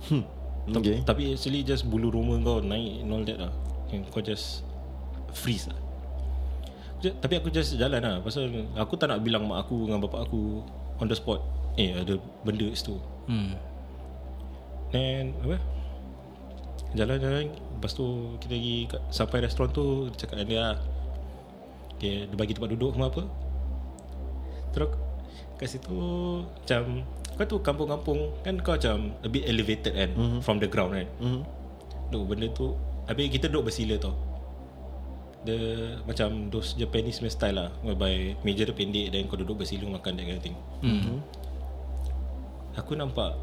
Hmm 0.07 0.23
Okay. 0.67 0.99
Tapi 1.07 1.31
actually 1.31 1.63
just 1.63 1.87
Bulu 1.87 2.11
roma 2.11 2.35
kau 2.43 2.59
naik 2.59 3.01
And 3.01 3.11
all 3.11 3.23
that 3.23 3.39
lah. 3.39 3.53
And 3.89 4.03
kau 4.11 4.19
just 4.21 4.67
Freeze 5.31 5.71
lah 5.71 5.86
Tapi 6.97 7.33
aku 7.37 7.53
just 7.53 7.77
jalan 7.77 8.01
lah. 8.01 8.17
Pasal 8.25 8.49
Aku 8.73 8.97
tak 8.97 9.13
nak 9.13 9.21
bilang 9.21 9.45
mak 9.45 9.65
aku 9.65 9.85
Dengan 9.85 10.01
bapak 10.01 10.25
aku 10.25 10.65
On 10.97 11.05
the 11.05 11.13
spot. 11.13 11.45
Eh 11.77 11.93
ada 11.93 12.17
benda 12.41 12.65
kat 12.73 12.77
situ. 12.81 12.97
Hmm. 13.29 13.53
Then 14.89 15.37
Apa? 15.45 15.61
Jalan-jalan 16.95 17.53
Lepas 17.53 17.93
tu 17.93 18.33
Kita 18.41 18.53
pergi 18.55 18.77
kat, 18.89 19.01
Sampai 19.13 19.43
restoran 19.45 19.69
tu 19.69 20.09
Dia 20.09 20.25
cakap 20.25 20.41
dengan 20.41 20.47
dia 20.49 20.61
lah. 20.63 20.77
Okay 21.99 22.25
Dia 22.25 22.35
bagi 22.35 22.53
tempat 22.57 22.69
duduk 22.73 22.95
semua 22.97 23.11
apa. 23.11 23.23
Terus 24.73 24.89
Kat 25.59 25.67
situ 25.69 25.97
Macam 26.41 27.05
Kau 27.37 27.45
tu 27.45 27.57
kampung-kampung 27.61 28.19
Kan 28.41 28.57
kau 28.63 28.73
macam 28.73 29.13
A 29.21 29.27
bit 29.29 29.45
elevated 29.45 29.93
kan 29.93 30.09
mm-hmm. 30.17 30.39
From 30.41 30.57
the 30.57 30.65
ground 30.65 30.97
kan 30.97 31.05
Mhm. 31.21 31.41
Duk 32.09 32.23
benda 32.25 32.47
tu 32.49 32.73
Habis 33.05 33.29
kita 33.29 33.51
duduk 33.51 33.69
bersila 33.69 33.99
tau 34.01 34.15
Dia 35.43 35.57
Macam 36.01 36.49
Those 36.49 36.73
Japanese 36.73 37.19
punya 37.19 37.29
style 37.29 37.57
lah. 37.57 37.69
Whereby 37.81 38.37
Meja 38.41 38.65
dia 38.65 38.73
pendek 38.73 39.11
Dan 39.11 39.27
kau 39.27 39.37
duduk 39.37 39.61
bersila 39.61 39.85
Makan 39.87 40.11
that 40.15 40.25
kind 40.25 40.37
of 40.37 40.43
thing. 40.43 40.57
Hmm. 40.81 41.19
Aku 42.73 42.93
nampak 42.93 43.37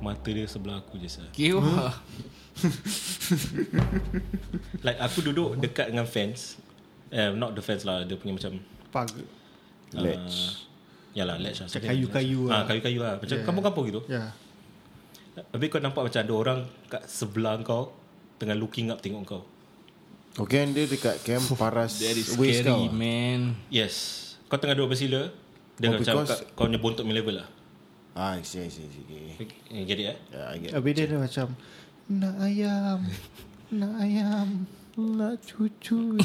Mata 0.00 0.30
dia 0.32 0.48
sebelah 0.48 0.80
aku 0.80 0.96
je 0.96 1.12
sah. 1.12 1.28
Kira 1.30 1.60
Like 4.86 4.98
aku 4.98 5.20
duduk 5.22 5.60
dekat 5.60 5.92
dengan 5.92 6.08
fence 6.08 6.56
eh, 7.12 7.30
Not 7.30 7.52
the 7.52 7.62
fence 7.62 7.84
lah 7.84 8.02
Dia 8.04 8.16
punya 8.16 8.34
macam 8.36 8.58
Pag 8.88 9.12
Ledge 9.92 10.66
Yalah 11.12 11.36
ledge 11.36 11.60
lah 11.60 11.68
Macam 11.68 11.82
kayu-kayu 11.84 12.40
ah, 12.48 12.50
lah. 12.50 12.62
Kayu-kayu 12.66 13.00
lah. 13.02 13.14
Macam 13.18 13.36
Yeah. 13.36 13.44
kampung-kampung 13.44 13.84
gitu. 13.90 14.00
Ya 14.08 14.32
Habis 15.52 15.66
kau 15.68 15.80
nampak 15.80 16.02
macam 16.08 16.20
ada 16.20 16.34
orang 16.34 16.58
Kat 16.88 17.02
sebelah 17.06 17.54
kau 17.60 17.92
Tengah 18.40 18.56
looking 18.56 18.88
up 18.88 18.98
tengok 18.98 19.22
kau 19.28 19.42
Okay 20.40 20.64
dia 20.72 20.88
dekat 20.88 21.20
camp 21.20 21.44
Paras 21.60 22.00
That 22.00 22.16
is 22.16 22.32
Waste 22.34 22.64
kau 22.64 22.80
scary 22.80 22.88
man. 22.88 23.40
Yes. 23.68 23.94
Kau 24.48 24.56
tengah 24.56 24.72
duduk 24.72 24.96
bersila 24.96 25.28
Dia 25.76 25.92
Oh, 25.92 26.00
macam 26.00 26.14
because- 26.24 26.30
kat, 26.32 26.56
Kau 26.56 26.64
punya 26.64 26.80
bontot 26.80 27.04
punya 27.04 27.20
level 27.20 27.44
lah. 27.44 27.48
Ah 28.16 28.34
I 28.34 28.42
see 28.42 28.64
I 28.64 28.68
see, 28.68 28.82
I 28.82 28.90
see. 28.90 29.04
Okay. 29.36 29.46
Eh, 29.70 29.84
Get 29.84 29.98
it 29.98 30.06
eh? 30.10 30.18
Yeah, 30.32 30.46
I 30.48 30.56
get 30.58 30.70
Habis 30.72 30.92
dia, 30.96 31.04
dia 31.06 31.18
macam 31.20 31.46
Nak 32.08 32.34
ayam 32.40 32.98
Nak 33.70 33.92
ayam 34.00 34.48
Nak 34.96 35.34
cucu. 35.44 36.18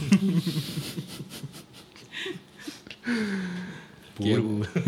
Kira. 4.16 4.42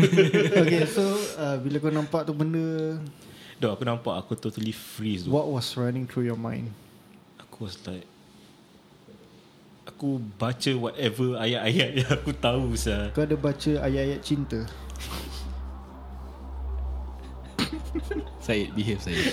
Okay 0.64 0.82
so 0.88 1.04
uh, 1.36 1.60
Bila 1.60 1.76
kau 1.78 1.92
nampak 1.92 2.24
tu 2.24 2.32
benda? 2.32 2.96
Dah 3.60 3.76
aku 3.76 3.84
nampak 3.84 4.14
Aku 4.18 4.32
totally 4.34 4.72
freeze 4.72 5.28
tu 5.28 5.30
What 5.30 5.46
was 5.46 5.68
running 5.76 6.08
through 6.08 6.24
your 6.24 6.40
mind? 6.40 6.72
Aku 7.38 7.68
was 7.68 7.76
like 7.84 8.08
Aku 9.88 10.20
baca 10.36 10.72
whatever 10.76 11.40
ayat-ayat 11.40 11.90
yang 12.04 12.10
aku 12.12 12.36
tahu 12.36 12.76
sah. 12.76 13.08
Kau 13.16 13.24
ada 13.24 13.32
baca 13.40 13.72
ayat-ayat 13.80 14.20
cinta? 14.20 14.60
Syed 18.44 18.68
behave 18.76 19.00
Syed 19.00 19.32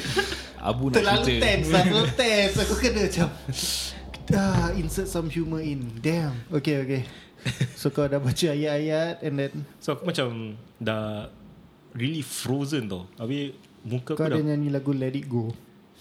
Abu 0.59 0.89
nak 0.91 1.03
Terlalu 1.03 1.25
cerita. 1.27 1.43
tense 1.43 1.69
Terlalu 1.71 2.03
tense. 2.15 2.55
Aku 2.63 2.75
kena 2.79 2.99
macam 3.03 3.27
ah, 4.35 4.69
Insert 4.79 5.07
some 5.11 5.27
humour 5.27 5.59
in. 5.59 5.91
Damn. 5.99 6.35
Okay 6.47 6.81
okay. 6.81 7.01
So 7.77 7.91
kau 7.91 8.07
dah 8.07 8.17
baca 8.17 8.47
ayat-ayat 8.49 9.21
And 9.21 9.35
then? 9.37 9.53
So 9.83 9.93
aku 9.93 10.07
macam 10.07 10.55
Dah 10.79 11.29
Really 11.95 12.23
frozen 12.23 12.87
tau. 12.87 13.11
Habis 13.19 13.55
Muka 13.85 14.17
Kau 14.17 14.23
aku 14.23 14.31
ada 14.31 14.39
dah 14.39 14.55
nyanyi 14.55 14.71
lagu 14.73 14.95
Let 14.95 15.13
It 15.13 15.27
Go? 15.27 15.51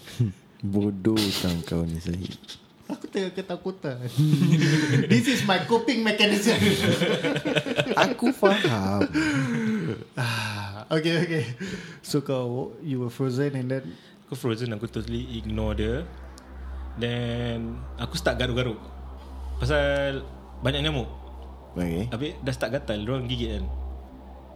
Bodoh 0.63 1.19
kau 1.67 1.83
ni 1.83 1.99
Syed 1.99 2.64
Aku 2.85 3.09
tengah 3.09 3.33
ketakutan. 3.33 3.97
This 5.11 5.25
is 5.25 5.41
my 5.49 5.65
coping 5.65 6.05
mechanism. 6.05 6.57
Aku 8.05 8.29
faham. 8.29 9.09
Ah, 10.13 10.85
Okay 10.93 11.17
okay. 11.25 11.45
So 12.05 12.21
kau 12.21 12.77
You 12.85 13.01
were 13.01 13.13
frozen 13.13 13.57
and 13.57 13.67
then? 13.73 13.85
Aku 14.29 14.37
frozen 14.37 14.69
Aku 14.77 14.85
totally 14.85 15.25
ignore 15.41 15.73
dia. 15.73 15.95
Then 17.01 17.81
Aku 17.97 18.13
start 18.21 18.37
garuk-garuk. 18.37 18.77
Pasal 19.57 20.21
Banyak 20.61 20.85
nyamuk. 20.85 21.09
Okay. 21.75 22.07
Habis 22.13 22.37
dah 22.45 22.53
start 22.53 22.71
gatal. 22.77 23.01
Diorang 23.01 23.25
gigit 23.25 23.59
kan. 23.59 23.65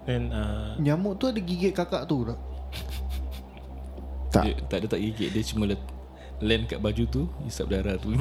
Then 0.07 0.23
uh, 0.31 0.77
Nyamuk 0.79 1.17
tu 1.17 1.27
ada 1.27 1.41
gigit 1.41 1.73
kakak 1.73 2.05
tu 2.05 2.29
tak? 2.29 2.39
Tak. 4.29 4.43
Dia, 4.45 4.53
Tak 4.69 4.77
ada 4.85 4.87
tak 4.95 5.01
gigit. 5.01 5.29
Dia 5.33 5.43
cuma 5.49 5.65
let, 5.65 5.81
Land 6.39 6.71
kat 6.71 6.79
baju 6.79 7.03
tu 7.11 7.21
Isap 7.43 7.67
darah 7.67 7.99
tu. 7.99 8.15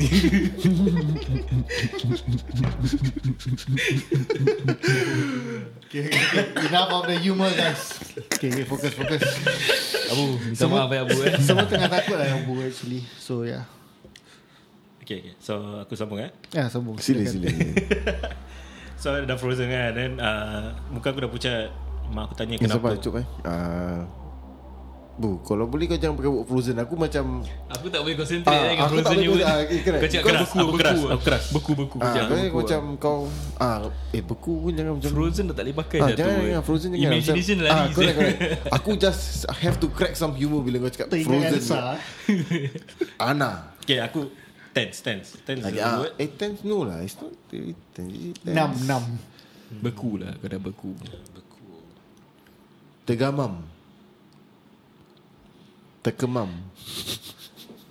Okay, 5.89 6.05
okay, 6.05 6.21
okay. 6.21 6.67
Enough 6.69 6.91
of 6.93 7.03
the 7.09 7.17
humour 7.17 7.49
guys. 7.55 7.97
Okay, 8.37 8.53
okay 8.53 8.67
fokus 8.69 8.93
fokus 8.93 9.25
Abu 10.13 10.37
Minta 10.45 10.67
maaf 10.69 10.91
ya 10.93 11.01
Abu 11.07 11.17
eh. 11.25 11.33
Semua 11.47 11.65
tengah 11.65 11.89
takut 11.89 12.21
lah 12.21 12.29
yang 12.29 12.45
buat 12.45 12.69
actually. 12.69 13.07
So 13.17 13.47
yeah 13.47 13.65
Okay, 15.01 15.25
okay. 15.25 15.35
So 15.41 15.81
aku 15.81 15.97
sambung 15.97 16.21
eh? 16.21 16.29
Ya 16.53 16.69
sambung. 16.69 17.01
Sila 17.01 17.25
sila. 17.25 17.49
So 18.99 19.15
dah 19.15 19.39
frozen 19.39 19.71
kan 19.71 19.95
Then 19.95 20.19
uh, 20.19 20.75
Muka 20.91 21.15
aku 21.15 21.23
dah 21.23 21.31
pucat. 21.31 21.71
Mak 22.11 22.33
aku 22.33 22.35
tanya 22.35 22.57
kenapa. 22.59 22.77
sabar, 22.77 22.93
cuk 22.99 23.15
eh. 23.21 23.27
Uh, 23.47 24.01
Bu, 25.19 25.43
kalau 25.43 25.67
boleh 25.67 25.91
kau 25.91 25.99
jangan 25.99 26.15
pakai 26.15 26.31
word 26.31 26.47
frozen. 26.47 26.79
Aku 26.79 26.95
macam 26.95 27.43
Aku 27.69 27.91
tak 27.91 28.07
boleh 28.07 28.15
concentrate 28.15 28.47
Ah, 28.47 28.55
eh, 28.55 28.71
dengan 28.71 28.87
aku 28.87 28.95
tak 28.95 29.03
frozen 29.03 29.19
boleh 29.19 29.35
ni 29.35 29.43
ah, 29.43 29.57
eh, 29.59 29.83
correct. 29.83 29.99
Kau 29.99 30.09
cakap 30.09 30.23
Keras, 30.25 30.39
beku, 30.41 30.55
aku 30.55 30.63
beku 30.63 30.79
keras, 30.79 31.01
aku 31.03 31.23
keras. 31.27 31.45
Beku, 31.51 31.71
beku 31.75 31.97
ah, 31.99 32.07
Jangan 32.09 32.29
kau 32.29 32.39
beku 32.39 32.57
macam 32.57 32.83
kau 32.97 33.19
ah 33.59 33.77
eh 34.09 34.23
beku 34.23 34.53
pun 34.63 34.71
jangan 34.73 34.93
macam 34.95 35.11
Frozen 35.11 35.45
dah 35.45 35.55
tak 35.59 35.65
boleh 35.67 35.77
pakai 35.77 35.99
Ah, 35.99 36.07
dah 36.07 36.15
jangan, 36.15 36.31
tu 36.31 36.47
jangan 36.47 36.63
frozen 36.63 36.89
jangan 36.89 37.03
Imagination 37.11 37.57
Macam- 37.57 37.67
lari 37.67 37.75
ah, 37.75 37.87
correct, 37.91 38.17
correct. 38.17 38.39
Aku 38.73 38.91
just 38.97 39.23
have 39.53 39.77
to 39.77 39.89
crack 39.91 40.15
some 40.15 40.33
humor 40.33 40.63
bila 40.63 40.77
kau 40.81 40.91
cakap 40.95 41.09
frozen. 41.11 41.51
Elsa 41.51 41.79
Ana. 43.29 43.75
Okay 43.81 43.99
aku 43.99 44.31
Tense 44.71 45.03
tense 45.03 45.35
Tense 45.43 45.67
Okay, 45.67 45.83
ah, 45.83 45.99
word 45.99 46.15
eh 46.15 46.31
tense 46.31 46.63
no 46.63 46.87
lah. 46.87 47.03
It's 47.03 47.19
not 47.19 47.35
really 47.51 47.75
tense. 47.91 48.39
Tense? 48.39 48.47
Enam 48.47 48.71
Enam 48.79 49.03
Beku 49.83 50.15
lah 50.17 50.31
Kau 50.33 50.47
dah 50.47 50.63
beku 50.63 50.95
Tergamam. 53.03 53.78
Terkemam. 56.03 56.51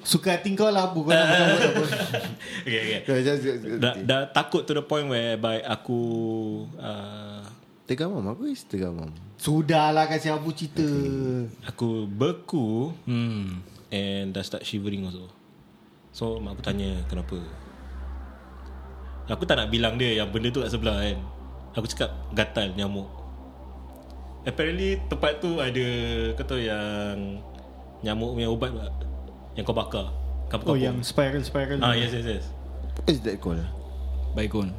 Suka 0.08 0.40
hati 0.40 0.56
kau 0.56 0.72
lah 0.72 0.96
Bu 0.96 1.04
Kau 1.04 1.12
nak 1.12 1.28
buat 1.36 1.68
apa 1.68 1.84
Okay 2.64 2.80
okay 2.80 3.00
Okay, 3.04 3.20
just, 3.28 3.44
just, 3.44 3.60
dah, 3.76 3.92
okay. 3.92 4.08
dah 4.08 4.22
takut 4.32 4.64
to 4.64 4.72
the 4.72 4.80
point 4.80 5.04
whereby 5.12 5.60
aku 5.68 6.00
uh, 6.80 7.44
Tergamam. 7.88 8.24
Aku 8.32 8.48
is 8.52 8.64
tergamam. 8.68 9.12
Sudahlah 9.40 10.08
kasih 10.12 10.36
Abu 10.36 10.52
cerita 10.52 10.84
aku 11.64 12.04
beku 12.08 12.92
Hmm 13.08 13.64
and 13.88 14.36
dah 14.36 14.44
start 14.44 14.68
shivering 14.68 15.08
also. 15.08 15.28
So 16.12 16.40
mak 16.40 16.60
aku 16.60 16.64
tanya 16.68 17.04
kenapa. 17.08 17.40
Aku 19.28 19.44
tak 19.44 19.60
nak 19.60 19.68
bilang 19.68 20.00
dia 20.00 20.24
Yang 20.24 20.30
benda 20.32 20.48
tu 20.56 20.64
kat 20.64 20.72
sebelah 20.72 20.98
kan 21.04 21.20
Aku 21.76 21.84
cakap 21.92 22.16
Gatal 22.32 22.72
nyamuk 22.80 23.12
Apparently 24.48 25.04
Tempat 25.12 25.44
tu 25.44 25.60
ada 25.60 25.88
Kau 26.40 26.48
tahu 26.48 26.64
yang 26.64 27.44
Nyamuk 28.06 28.38
punya 28.38 28.50
ubat? 28.50 28.72
Yang 29.58 29.66
kau 29.66 29.74
bakar 29.74 30.08
Oh 30.08 30.51
Kapur-kapur 30.54 30.80
yang 30.80 31.04
spiral-spiral 31.04 31.84
Ah 31.84 31.98
yes 31.98 32.13
yes 32.13 32.24
yes 32.24 32.46
What 33.04 33.12
is 33.12 33.20
that 33.27 33.36
called? 33.44 33.66
Baikon. 34.32 34.72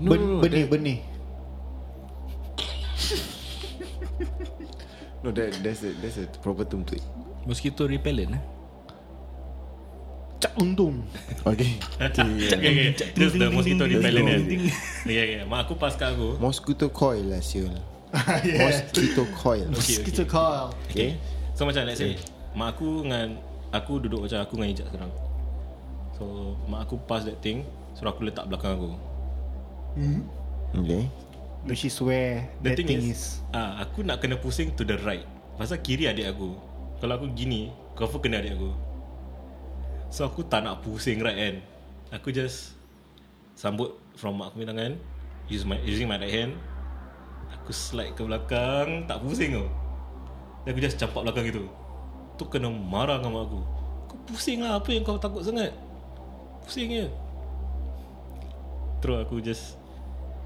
No, 0.00 0.10
Ben, 0.10 0.18
no, 0.18 0.26
no, 0.26 0.42
benih-benih 0.42 0.98
No, 5.22 5.30
that, 5.30 5.54
that's 5.62 5.86
a 5.86 5.94
that's 6.02 6.18
a 6.18 6.26
proper 6.42 6.66
term 6.66 6.82
to 6.90 6.98
it. 6.98 7.04
Mosquito 7.46 7.86
repellent 7.86 8.34
eh? 8.34 8.42
Cak 10.42 10.58
untung 10.58 11.06
Okay. 11.46 11.78
okay, 12.02 12.50
okay. 12.50 13.14
Just 13.14 13.38
the 13.38 13.46
mosquito 13.46 13.86
repellent 13.86 14.26
kan 14.26 14.42
Okay 15.06 15.18
okay 15.22 15.42
Mak 15.46 15.70
aku 15.70 15.78
pas 15.78 15.94
kat 15.94 16.18
aku 16.18 16.34
Mosquito 16.42 16.90
coil 16.90 17.22
lah 17.30 17.38
siul. 17.38 17.70
yeah. 18.42 18.66
Mosquito 18.66 19.22
coil. 19.38 19.70
Okay, 19.78 20.02
Kita 20.02 20.26
call 20.26 20.74
Okay 20.90 21.14
So 21.54 21.62
macam 21.70 21.86
let's 21.86 22.02
say 22.02 22.18
Mak 22.52 22.76
aku 22.76 23.04
dengan 23.04 23.28
Aku 23.72 23.96
duduk 23.96 24.28
macam 24.28 24.44
aku 24.44 24.60
dengan 24.60 24.68
Ijat 24.76 24.86
sekarang. 24.92 25.12
So 26.16 26.54
Mak 26.68 26.88
aku 26.88 27.00
pass 27.08 27.24
that 27.24 27.40
thing 27.40 27.64
So 27.96 28.04
aku 28.04 28.28
letak 28.28 28.48
belakang 28.48 28.76
aku. 28.76 28.90
Okay. 30.76 31.08
Which 31.64 31.84
is 31.88 31.96
where 32.00 32.48
The 32.60 32.72
That 32.72 32.76
thing, 32.80 32.88
thing 32.88 33.00
is, 33.00 33.08
is, 33.16 33.22
ah, 33.56 33.80
Aku 33.84 34.04
nak 34.04 34.20
kena 34.20 34.36
pusing 34.36 34.76
to 34.76 34.84
the 34.84 35.00
right. 35.00 35.24
Pasal 35.56 35.80
kiri 35.80 36.08
adik 36.08 36.28
aku. 36.28 36.56
Kalau 37.00 37.16
aku 37.16 37.32
gini 37.32 37.72
Kau 37.96 38.08
pun 38.08 38.20
kena 38.20 38.44
adik 38.44 38.60
aku. 38.60 38.72
So 40.12 40.28
aku 40.28 40.44
tak 40.44 40.68
nak 40.68 40.84
pusing 40.84 41.24
right 41.24 41.36
kan? 41.36 41.54
Aku 42.12 42.28
just 42.28 42.76
Sambut 43.56 43.96
From 44.20 44.36
mak 44.36 44.52
aku 44.52 44.60
punya 44.60 44.76
tangan 44.76 44.92
use 45.48 45.64
my, 45.64 45.80
Using 45.84 46.08
my 46.08 46.20
right 46.20 46.32
hand. 46.32 46.60
Aku 47.56 47.72
slide 47.72 48.12
ke 48.16 48.20
belakang 48.24 49.08
Tak 49.08 49.20
pusing 49.20 49.56
tau 49.56 49.68
Dan 50.64 50.68
aku 50.72 50.80
just 50.80 50.96
campak 51.00 51.24
belakang 51.24 51.48
gitu 51.48 51.68
Tu 52.42 52.50
kena 52.50 52.66
marah 52.66 53.22
dengan 53.22 53.38
mak 53.38 53.46
aku. 53.46 53.60
Kau 54.10 54.18
pusing 54.26 54.66
lah 54.66 54.82
Apa 54.82 54.90
yang 54.90 55.06
kau 55.06 55.14
takut 55.14 55.46
sangat? 55.46 55.70
Pusing 56.66 56.90
je 56.90 57.06
Terus 58.98 59.22
aku 59.22 59.38
just 59.38 59.78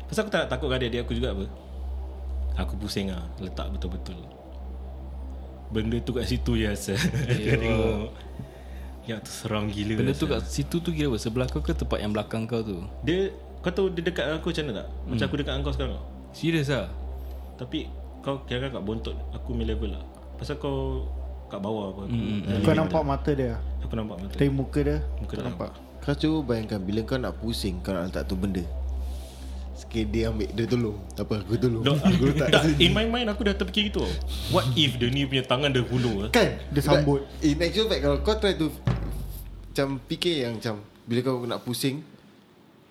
Pasal 0.07 0.29
aku 0.29 0.31
tak 0.31 0.45
nak 0.45 0.51
takut 0.53 0.69
dengan 0.69 0.79
adik-adik 0.85 1.01
aku 1.09 1.13
juga 1.17 1.29
apa? 1.33 1.45
Aku 2.61 2.77
pusing 2.77 3.09
lah 3.09 3.25
Letak 3.41 3.73
betul-betul. 3.73 4.21
Benda 5.73 5.97
tu 6.05 6.13
kat 6.15 6.29
situ 6.29 6.61
je 6.61 6.69
asal 6.69 7.01
Dia 7.27 7.57
tengok. 7.59 8.13
Ya 9.09 9.17
tu 9.25 9.33
seram 9.33 9.67
gila 9.73 9.99
Benda 9.99 10.13
tu 10.13 10.29
asal. 10.29 10.39
kat 10.39 10.41
situ 10.47 10.77
tu 10.79 10.93
kira 10.93 11.09
apa? 11.11 11.19
Sebelah 11.19 11.49
kau 11.49 11.65
ke 11.65 11.73
tempat 11.73 11.99
yang 12.05 12.13
belakang 12.13 12.45
kau 12.45 12.61
tu? 12.61 12.85
Dia 13.03 13.33
Kau 13.65 13.73
tahu 13.73 13.89
dia 13.91 14.05
dekat 14.05 14.37
aku 14.37 14.53
macam 14.53 14.63
mana 14.69 14.85
tak? 14.85 14.89
Macam 15.09 15.25
aku 15.27 15.37
dekat 15.41 15.53
kau 15.65 15.73
sekarang. 15.73 16.01
Serius 16.37 16.69
lah? 16.69 16.93
Tapi 17.57 17.89
Kau 18.21 18.45
kira 18.45 18.69
kat 18.69 18.85
bontot 18.85 19.17
Aku 19.33 19.57
punya 19.57 19.73
level 19.73 19.97
lah. 19.97 20.05
Pasal 20.37 20.61
kau 20.61 21.09
Kat 21.47 21.61
bawah 21.63 21.95
apa. 21.95 22.03
Aku, 22.11 22.15
mm, 22.15 22.63
Kau 22.67 22.75
nampak 22.75 23.03
mata 23.07 23.31
dia? 23.31 23.55
Aku 23.87 23.95
nampak 23.95 24.17
mata. 24.19 24.35
Tapi 24.35 24.51
muka 24.51 24.81
dia? 24.83 24.99
Muka 25.23 25.33
Tak 25.33 25.39
tak 25.39 25.47
nampak? 25.47 25.71
Kau 26.03 26.15
cuba 26.15 26.39
bayangkan 26.55 26.79
bila 26.79 27.01
kau 27.03 27.19
nak 27.19 27.35
pusing 27.43 27.83
kau 27.83 27.91
nak 27.95 28.11
letak 28.11 28.27
tu 28.27 28.35
benda. 28.39 28.63
Sikit 29.77 30.07
dia 30.09 30.31
ambil 30.31 30.49
dia 30.55 30.65
tolong. 30.67 30.99
Tak 31.15 31.25
apa 31.27 31.35
aku 31.43 31.55
tolong. 31.59 31.83
No, 31.87 31.95
aku 31.99 32.23
letak 32.35 32.49
tak, 32.51 32.63
in 32.83 32.91
my 32.91 33.07
mind 33.07 33.31
aku 33.31 33.47
dah 33.47 33.55
terfikir 33.55 33.91
gitu. 33.91 34.03
What 34.51 34.67
if 34.75 34.99
dia 34.99 35.11
ni 35.11 35.27
punya 35.27 35.47
tangan 35.47 35.71
dia 35.71 35.87
hulur 35.87 36.27
eh? 36.27 36.31
Kan? 36.35 36.59
Dia 36.75 36.83
sambut. 36.83 37.23
But 37.23 37.47
In 37.47 37.63
actual 37.63 37.87
fact 37.91 38.03
Kalau 38.03 38.17
kau 38.23 38.35
try 38.39 38.55
to 38.59 38.73
Macam 39.71 40.01
fikir 40.09 40.49
yang 40.49 40.59
macam 40.59 40.83
Bila 41.05 41.19
kau 41.23 41.37
nak 41.45 41.61
pusing 41.63 42.03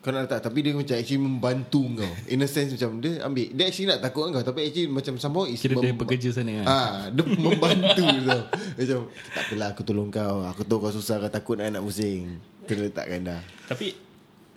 Kau 0.05 0.13
nak 0.13 0.29
letak 0.29 0.37
Tapi 0.37 0.61
dia 0.61 0.69
macam 0.69 0.93
actually 0.93 1.17
membantu 1.17 1.81
kau. 1.97 2.11
In 2.29 2.37
a 2.37 2.45
sense 2.45 2.77
macam 2.77 3.01
Dia 3.01 3.25
ambil. 3.25 3.49
Dia 3.49 3.65
actually 3.65 3.89
nak 3.89 4.05
takut 4.05 4.29
kau 4.29 4.45
Tapi 4.45 4.69
actually 4.69 4.85
macam 4.85 5.17
somehow 5.17 5.49
is 5.49 5.57
Kira 5.57 5.73
dia 5.75 5.89
mem- 5.89 5.97
pekerja 5.97 6.29
sana 6.29 6.61
kan? 6.61 6.65
Ah, 6.69 6.93
Dia 7.09 7.25
membantu 7.25 8.05
tau. 8.29 8.41
Macam 8.77 8.99
Tak 9.09 9.41
apalah 9.41 9.67
aku 9.73 9.81
tolong 9.81 10.09
kau. 10.13 10.45
Aku 10.45 10.61
tahu 10.61 10.77
kau 10.77 10.93
susah 10.93 11.17
Kau 11.17 11.31
takut 11.33 11.57
nak, 11.57 11.73
nak 11.73 11.81
pusing. 11.81 12.37
Kena 12.69 12.85
letakkan 12.85 13.25
dah. 13.25 13.41
Tapi 13.65 13.97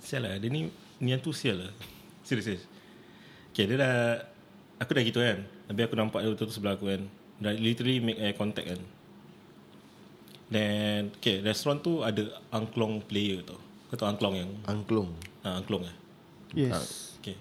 Sial 0.05 0.21
lah 0.21 0.37
Dia 0.37 0.53
ni 0.53 0.69
Niat 1.01 1.25
tu 1.25 1.33
sial 1.33 1.57
lah. 1.57 1.73
Serius 2.21 2.45
serius. 2.45 2.65
Okay 3.49 3.65
dia 3.65 3.81
dah 3.81 4.21
Aku 4.79 4.93
dah 4.93 5.01
gitu 5.01 5.19
kan. 5.19 5.49
Habis 5.67 5.83
aku 5.83 5.97
nampak 5.97 6.21
dia 6.21 6.29
betul-betul 6.29 6.53
sebelah 6.53 6.77
aku 6.77 6.93
kan. 6.93 7.03
Dah 7.41 7.57
literally 7.57 8.05
make 8.05 8.21
eye 8.21 8.37
contact 8.37 8.69
kan. 8.69 8.81
Then 10.49 11.17
Okay 11.17 11.41
restoran 11.41 11.81
tu 11.81 12.01
ada 12.01 12.21
Angklong 12.51 13.01
player 13.01 13.41
tau. 13.43 13.57
Kau 13.89 13.97
tahu 13.97 14.05
angklong 14.07 14.37
yang 14.37 14.51
Angklung 14.69 15.17
ah, 15.45 15.59
Angklong 15.61 15.85
lah 15.87 15.97
Yes. 16.57 17.13
Okay. 17.21 17.37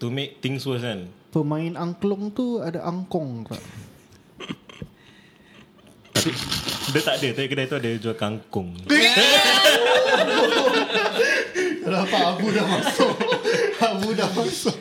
To 0.00 0.08
make 0.08 0.40
things 0.40 0.64
worse 0.64 0.84
kan? 0.84 1.08
Pemain 1.28 1.76
angklung 1.76 2.32
tu 2.32 2.64
Ada 2.64 2.80
angkong 2.84 3.44
tak 3.44 3.60
Tapi 6.14 6.30
Dia 6.94 7.00
tak 7.02 7.16
ada. 7.20 7.28
Tapi 7.34 7.48
kedai 7.50 7.66
tu 7.66 7.76
ada 7.76 7.90
jual 7.98 8.14
kangkung. 8.14 8.78
Kenapa 11.84 12.16
Abu 12.32 12.54
dah 12.54 12.64
masuk. 12.64 13.12
Abu 13.90 14.08
dah 14.14 14.30
masuk. 14.32 14.78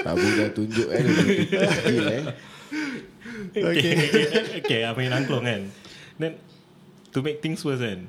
Abu 0.00 0.26
dah 0.38 0.48
tunjuk 0.54 0.88
kan 0.88 1.04
Skill 1.04 2.06
eh. 2.08 2.22
Okay 3.66 3.92
Okay, 3.98 4.62
okay. 4.62 4.80
I 4.86 4.94
main 4.94 5.12
angklong 5.12 5.44
kan? 5.44 5.62
Then 6.16 6.38
To 7.12 7.20
make 7.20 7.42
things 7.42 7.60
worse 7.66 7.82
kan? 7.82 8.06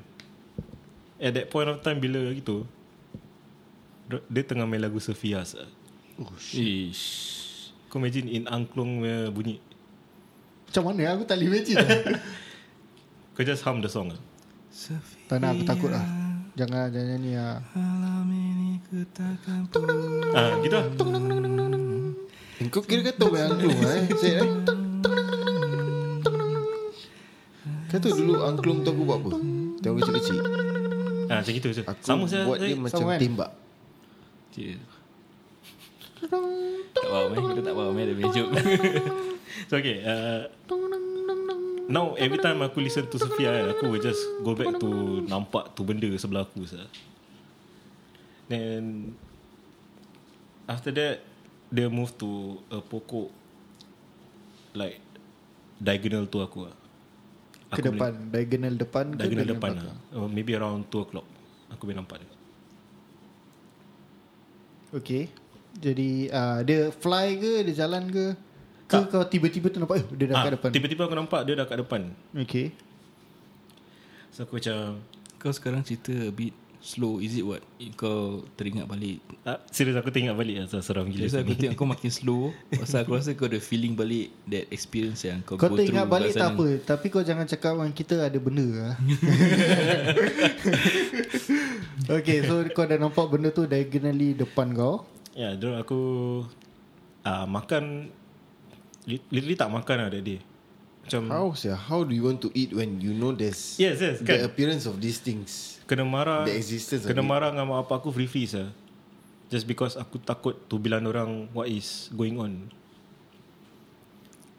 At 1.18 1.34
that 1.34 1.50
point 1.50 1.66
of 1.68 1.82
time 1.82 1.98
Bila 1.98 2.30
gitu 2.32 2.64
Dia 4.28 4.42
tengah 4.44 4.68
main 4.68 4.82
lagu 4.82 5.00
Sophia's 5.00 5.56
lah. 5.56 5.70
Ish. 6.52 7.32
Kau 7.92 8.00
imagine 8.00 8.24
in 8.32 8.48
angklong 8.48 9.04
punya 9.04 9.28
bunyi 9.28 9.60
Macam 10.64 10.82
mana 10.88 11.12
aku 11.12 11.28
tak 11.28 11.36
boleh 11.36 11.60
imagine 11.60 11.76
Kau 13.36 13.44
just 13.44 13.60
hum 13.68 13.84
the 13.84 13.88
song 13.92 14.16
lah 14.16 14.20
Tak 15.28 15.36
nak 15.36 15.60
aku 15.60 15.64
takut 15.68 15.92
lah 15.92 16.00
Jangan 16.56 16.88
jangan 16.88 17.20
nyanyi 17.20 17.36
lah 17.36 17.60
Ah, 20.32 20.56
gitu 20.64 20.72
lah 20.72 20.88
Kau 22.72 22.80
kira 22.80 23.12
kata 23.12 23.24
main 23.28 23.52
angklung 23.52 23.76
eh 23.76 24.08
Saya 24.16 24.40
eh 24.40 24.48
Kata 27.92 28.08
dulu 28.08 28.40
angklung 28.40 28.80
tu 28.80 28.88
aku 28.88 29.02
buat 29.04 29.20
apa 29.20 29.30
Tengok 29.84 29.96
kecil-kecil 30.00 30.36
ah, 31.28 31.44
Macam 31.44 31.52
gitu 31.52 31.68
je 31.76 31.84
Aku 31.84 32.00
Sama 32.00 32.24
saya 32.24 32.48
buat 32.48 32.56
dia 32.56 32.72
macam 32.72 33.04
kan? 33.04 33.20
tembak 33.20 33.61
Tak 36.22 37.06
faham 37.08 37.34
eh 37.34 37.40
Kita 37.40 37.60
tak 37.64 37.74
faham 37.74 37.94
eh 37.98 38.04
Dia 38.06 38.14
punya 38.14 38.30
joke. 38.30 38.52
So 39.68 39.78
okay 39.78 40.00
uh, 40.04 40.48
Now 41.90 42.14
every 42.16 42.40
time 42.40 42.62
aku 42.64 42.80
listen 42.80 43.10
to 43.10 43.16
kan, 43.18 43.68
Aku 43.76 43.90
will 43.90 44.02
just 44.02 44.22
go 44.40 44.54
back 44.54 44.78
to 44.78 45.22
Nampak 45.26 45.74
tu 45.76 45.82
benda 45.82 46.08
sebelah 46.16 46.46
aku 46.46 46.64
sah. 46.64 46.86
Then 48.48 49.12
After 50.70 50.94
that 50.94 51.24
Dia 51.72 51.90
move 51.90 52.14
to 52.20 52.60
A 52.70 52.80
pokok 52.80 53.28
Like 54.72 55.00
Diagonal 55.82 56.30
tu 56.30 56.38
aku 56.38 56.70
lah 56.70 56.76
Ke 57.72 57.82
Aku 57.82 57.92
depan 57.92 58.12
Diagonal 58.30 58.74
depan 58.78 59.04
boleh, 59.10 59.18
ke 59.18 59.22
Diagonal 59.26 59.48
depan 59.58 59.70
lah 59.80 59.96
uh, 60.16 60.28
Maybe 60.30 60.54
around 60.54 60.86
2 60.88 61.04
o'clock 61.04 61.26
Aku 61.74 61.88
boleh 61.88 61.98
nampak 61.98 62.22
dia 62.22 62.31
Okay 64.92 65.32
Jadi 65.74 66.28
uh, 66.28 66.60
Dia 66.60 66.92
fly 66.92 67.26
ke 67.34 67.52
Dia 67.64 67.84
jalan 67.84 68.06
ke? 68.06 68.26
Ke 68.84 68.92
Tak. 68.92 69.04
kau 69.08 69.24
tiba-tiba 69.24 69.66
tu 69.66 69.78
nampak 69.78 69.96
Eh 69.98 70.06
dia 70.14 70.26
dah 70.28 70.36
Ah, 70.36 70.44
kat 70.44 70.52
depan. 70.54 70.68
Tiba-tiba 70.70 71.02
aku 71.02 71.16
nampak 71.16 71.40
Dia 71.42 71.54
dah 71.56 71.66
kat 71.66 71.78
depan. 71.80 72.02
Okay 72.36 72.76
So 74.28 74.44
aku 74.44 74.60
macam 74.60 75.00
Kau 75.36 75.50
sekarang 75.50 75.82
cerita 75.82 76.12
a 76.12 76.30
bit 76.30 76.52
slow 76.82 77.22
Is 77.22 77.38
it 77.38 77.46
what? 77.46 77.62
Kau 77.94 78.42
teringat 78.58 78.90
balik? 78.90 79.22
Ah, 79.46 79.62
Serius 79.70 79.94
aku 79.94 80.10
teringat 80.10 80.34
balik 80.34 80.58
lah 80.58 80.82
Seram 80.82 81.06
gila 81.06 81.30
Jadi 81.30 81.38
aku 81.38 81.54
tengok 81.54 81.76
kau 81.78 81.86
makin 81.86 82.10
slow 82.18 82.50
Pasal 82.68 83.06
aku 83.06 83.14
rasa 83.16 83.32
kau 83.32 83.46
ada 83.46 83.62
feeling 83.62 83.94
balik 83.94 84.34
That 84.44 84.66
experience 84.68 85.22
yang 85.22 85.40
kau, 85.46 85.54
Kau 85.54 85.70
go 85.70 85.78
teringat 85.78 86.04
through 86.04 86.14
balik 86.18 86.32
tak 86.34 86.52
apa 86.52 86.66
Tapi 86.82 87.06
kau 87.08 87.22
jangan 87.22 87.46
cakap 87.46 87.78
Yang 87.78 87.94
kita 87.94 88.14
ada 88.26 88.38
benda 88.42 88.66
lah. 88.66 88.94
Okay 92.02 92.42
so 92.42 92.66
kau 92.74 92.84
dah 92.84 92.98
nampak 92.98 93.30
benda 93.30 93.48
tu 93.48 93.64
Diagonally 93.64 94.34
depan 94.34 94.74
kau? 94.74 95.06
Ya, 95.32 95.56
dulu 95.56 95.74
aku 95.80 96.00
uh, 97.24 97.46
makan 97.48 98.12
li- 99.08 99.24
literally 99.32 99.56
tak 99.56 99.72
makan 99.72 99.96
lah 99.96 100.08
that 100.12 100.20
day. 100.20 100.38
Macam 101.02 101.22
How 101.26 101.46
sih 101.52 101.70
How 101.70 102.02
do 102.02 102.12
you 102.12 102.22
want 102.22 102.38
to 102.40 102.50
eat 102.52 102.70
When 102.70 102.98
you 102.98 103.10
know 103.10 103.30
there's 103.30 103.76
Yes, 103.76 103.98
yes, 103.98 104.22
The 104.22 104.38
kan. 104.38 104.46
appearance 104.46 104.86
of 104.86 104.98
these 104.98 105.18
things 105.18 105.78
kena 105.84 106.06
marah 106.06 106.46
The 106.46 106.54
existence 106.54 107.02
kena 107.04 107.20
of 107.20 107.26
it. 107.26 107.30
marah 107.30 107.48
dengan 107.50 107.66
mak 107.68 107.84
apa 107.84 108.00
aku 108.00 108.08
free 108.08 108.24
freeze 108.24 108.54
lah. 108.54 108.70
Just 109.52 109.66
because 109.66 109.94
aku 109.94 110.16
takut 110.16 110.56
tu 110.64 110.80
bilang 110.80 111.04
orang 111.04 111.50
what 111.52 111.68
is 111.68 112.08
going 112.10 112.40
on. 112.40 112.72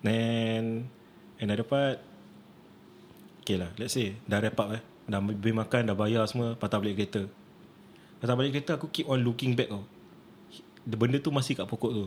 Then 0.03 0.91
another 1.39 1.63
part 1.63 2.03
Okay 3.41 3.56
lah 3.56 3.71
Let's 3.79 3.95
say 3.95 4.19
Dah 4.27 4.43
wrap 4.43 4.60
up 4.60 4.75
eh 4.75 4.84
Dah 5.08 5.19
beli 5.19 5.56
makan 5.56 5.88
Dah 5.88 5.95
bayar 5.95 6.27
semua 6.27 6.60
Patah 6.60 6.79
balik 6.79 6.99
kereta 6.99 7.23
Atas 8.19 8.36
balik 8.36 8.51
kereta 8.51 8.75
aku 8.75 8.91
keep 8.91 9.08
on 9.08 9.23
looking 9.23 9.56
back 9.56 9.71
tau 9.71 9.84
The 10.84 10.99
Benda 10.99 11.19
tu 11.19 11.32
masih 11.32 11.56
kat 11.56 11.67
pokok 11.67 11.91
tu 11.91 12.06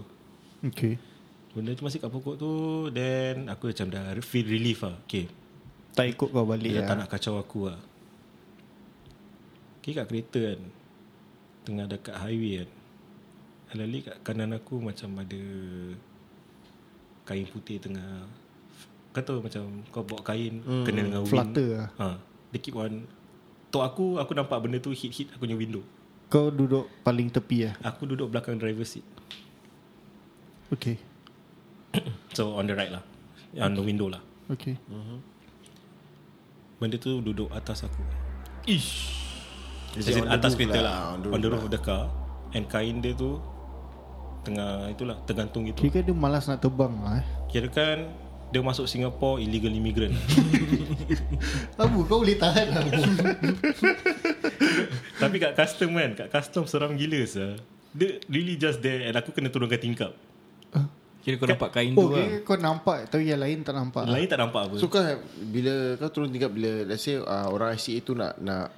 Okay 0.64 1.00
Benda 1.56 1.72
tu 1.72 1.88
masih 1.88 2.04
kat 2.04 2.12
pokok 2.12 2.36
tu 2.36 2.52
Then 2.92 3.48
aku 3.48 3.72
macam 3.72 3.88
dah 3.88 4.12
feel 4.20 4.44
relief 4.44 4.84
lah. 4.84 5.00
Okay. 5.08 5.24
Tak 5.96 6.04
ikut 6.12 6.28
kau 6.28 6.44
balik 6.44 6.68
Dia 6.68 6.84
lah. 6.84 6.88
tak 6.92 6.96
nak 7.00 7.08
kacau 7.08 7.40
aku 7.40 7.72
lah. 7.72 7.80
Okay 9.80 9.96
kat 9.96 10.04
kereta 10.04 10.52
kan. 10.52 10.60
Tengah 11.64 11.86
dekat 11.88 12.16
highway 12.20 12.60
kan. 12.60 12.70
Alali 13.72 13.98
kat 14.04 14.16
kanan 14.20 14.52
aku 14.52 14.84
macam 14.84 15.16
ada 15.16 15.42
Kain 17.24 17.48
putih 17.48 17.80
tengah. 17.80 18.28
Kau 19.16 19.24
tahu 19.24 19.40
macam 19.40 19.64
Kau 19.88 20.04
bawa 20.04 20.20
kain 20.28 20.60
hmm. 20.60 20.84
Kena 20.84 21.08
dengan 21.08 21.24
wind. 21.24 21.32
Flutter 21.32 21.68
lah. 21.72 21.88
Ha, 21.96 22.06
Dia 22.52 22.58
keep 22.60 22.76
on. 22.76 23.08
Tok 23.72 23.80
aku 23.80 24.20
Aku 24.20 24.36
nampak 24.36 24.60
benda 24.60 24.76
tu 24.76 24.92
hit-hit 24.92 25.32
aku 25.32 25.48
punya 25.48 25.56
window. 25.56 25.80
Kau 26.28 26.52
duduk 26.52 26.84
paling 27.00 27.32
tepi 27.32 27.72
lah. 27.72 27.74
Aku 27.80 28.04
duduk 28.04 28.28
belakang 28.28 28.60
driver 28.60 28.84
seat. 28.84 29.08
Okay 30.68 31.15
So 32.36 32.52
on 32.60 32.68
the 32.68 32.76
right 32.76 32.92
lah. 32.92 33.00
On 33.64 33.72
the 33.72 33.80
window 33.80 34.12
lah. 34.12 34.20
Okay. 34.52 34.76
Benda 36.76 37.00
tu 37.00 37.24
duduk 37.24 37.48
atas 37.48 37.88
aku. 37.88 38.04
Dia 39.96 40.04
As 40.04 40.12
in 40.12 40.28
on 40.28 40.28
the 40.28 40.36
atas 40.36 40.52
kereta 40.52 40.84
lah, 40.84 40.84
lah, 40.84 41.00
on 41.16 41.18
the 41.24 41.28
On 41.32 41.40
the 41.40 41.48
roof 41.48 41.64
of 41.64 41.72
the 41.72 41.80
car. 41.80 42.12
And 42.52 42.68
kain 42.68 43.00
dia 43.00 43.16
tu 43.16 43.40
Tengah 44.44 44.92
itulah 44.92 45.16
Tergantung 45.24 45.64
gitu. 45.64 45.88
Kira 45.88 46.04
dia 46.04 46.12
malas 46.12 46.44
nak 46.44 46.60
terbang 46.60 46.92
lah 47.00 47.24
eh. 47.24 47.26
Kira 47.48 47.72
kan 47.72 48.12
Dia 48.52 48.60
masuk 48.60 48.84
Singapore 48.84 49.40
Illegal 49.40 49.72
immigrant. 49.72 50.12
Abu 51.80 52.04
kau 52.04 52.20
boleh 52.20 52.36
tahan 52.36 52.66
lah 52.76 52.84
Abu. 52.84 53.02
Tapi 55.24 55.36
kat 55.40 55.56
custom 55.56 55.96
kan 55.96 56.10
Kat 56.12 56.28
custom 56.28 56.68
seram 56.68 56.92
gila 57.00 57.24
sah. 57.24 57.56
Dia 57.96 58.20
really 58.28 58.60
just 58.60 58.84
there 58.84 59.08
And 59.08 59.16
aku 59.16 59.32
kena 59.32 59.48
turunkan 59.48 59.80
tingkap 59.80 60.12
Kira 61.26 61.42
kau 61.42 61.50
nampak 61.50 61.70
kain 61.74 61.90
Oh 61.98 62.06
tu 62.06 62.14
lah 62.14 62.38
kau 62.46 62.54
nampak 62.54 63.10
Tapi 63.10 63.26
yang 63.26 63.42
lain 63.42 63.66
tak 63.66 63.74
nampak 63.74 64.06
lah. 64.06 64.14
Lain 64.14 64.30
tak 64.30 64.38
nampak 64.38 64.70
apa 64.70 64.78
So 64.78 64.86
kau 64.86 65.02
bila 65.50 65.98
kau 65.98 66.06
turun 66.14 66.30
tingkat 66.30 66.54
bila 66.54 66.86
let's 66.86 67.02
say 67.02 67.18
uh, 67.18 67.50
orang 67.50 67.74
ICA 67.74 67.98
tu 68.06 68.14
nak 68.14 68.38
nak 68.38 68.70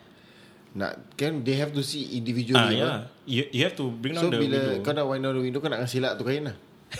nak 0.72 0.96
kan 1.16 1.44
they 1.44 1.56
have 1.60 1.72
to 1.72 1.82
see 1.84 2.16
individually. 2.16 2.80
Ah, 2.80 2.82
yeah. 3.08 3.08
you, 3.24 3.44
you 3.52 3.62
have 3.64 3.76
to 3.76 3.88
bring 3.88 4.16
So 4.16 4.28
down 4.28 4.36
the 4.36 4.40
bila 4.40 4.60
window 4.64 4.84
kau 4.84 4.92
nak 4.96 5.06
wind 5.12 5.22
down 5.24 5.34
the 5.36 5.44
window 5.44 5.60
kau 5.60 5.68
nak 5.68 5.80
kasi 5.84 6.00
lak 6.00 6.16
tu 6.16 6.24
kain 6.24 6.48
lah. 6.48 6.56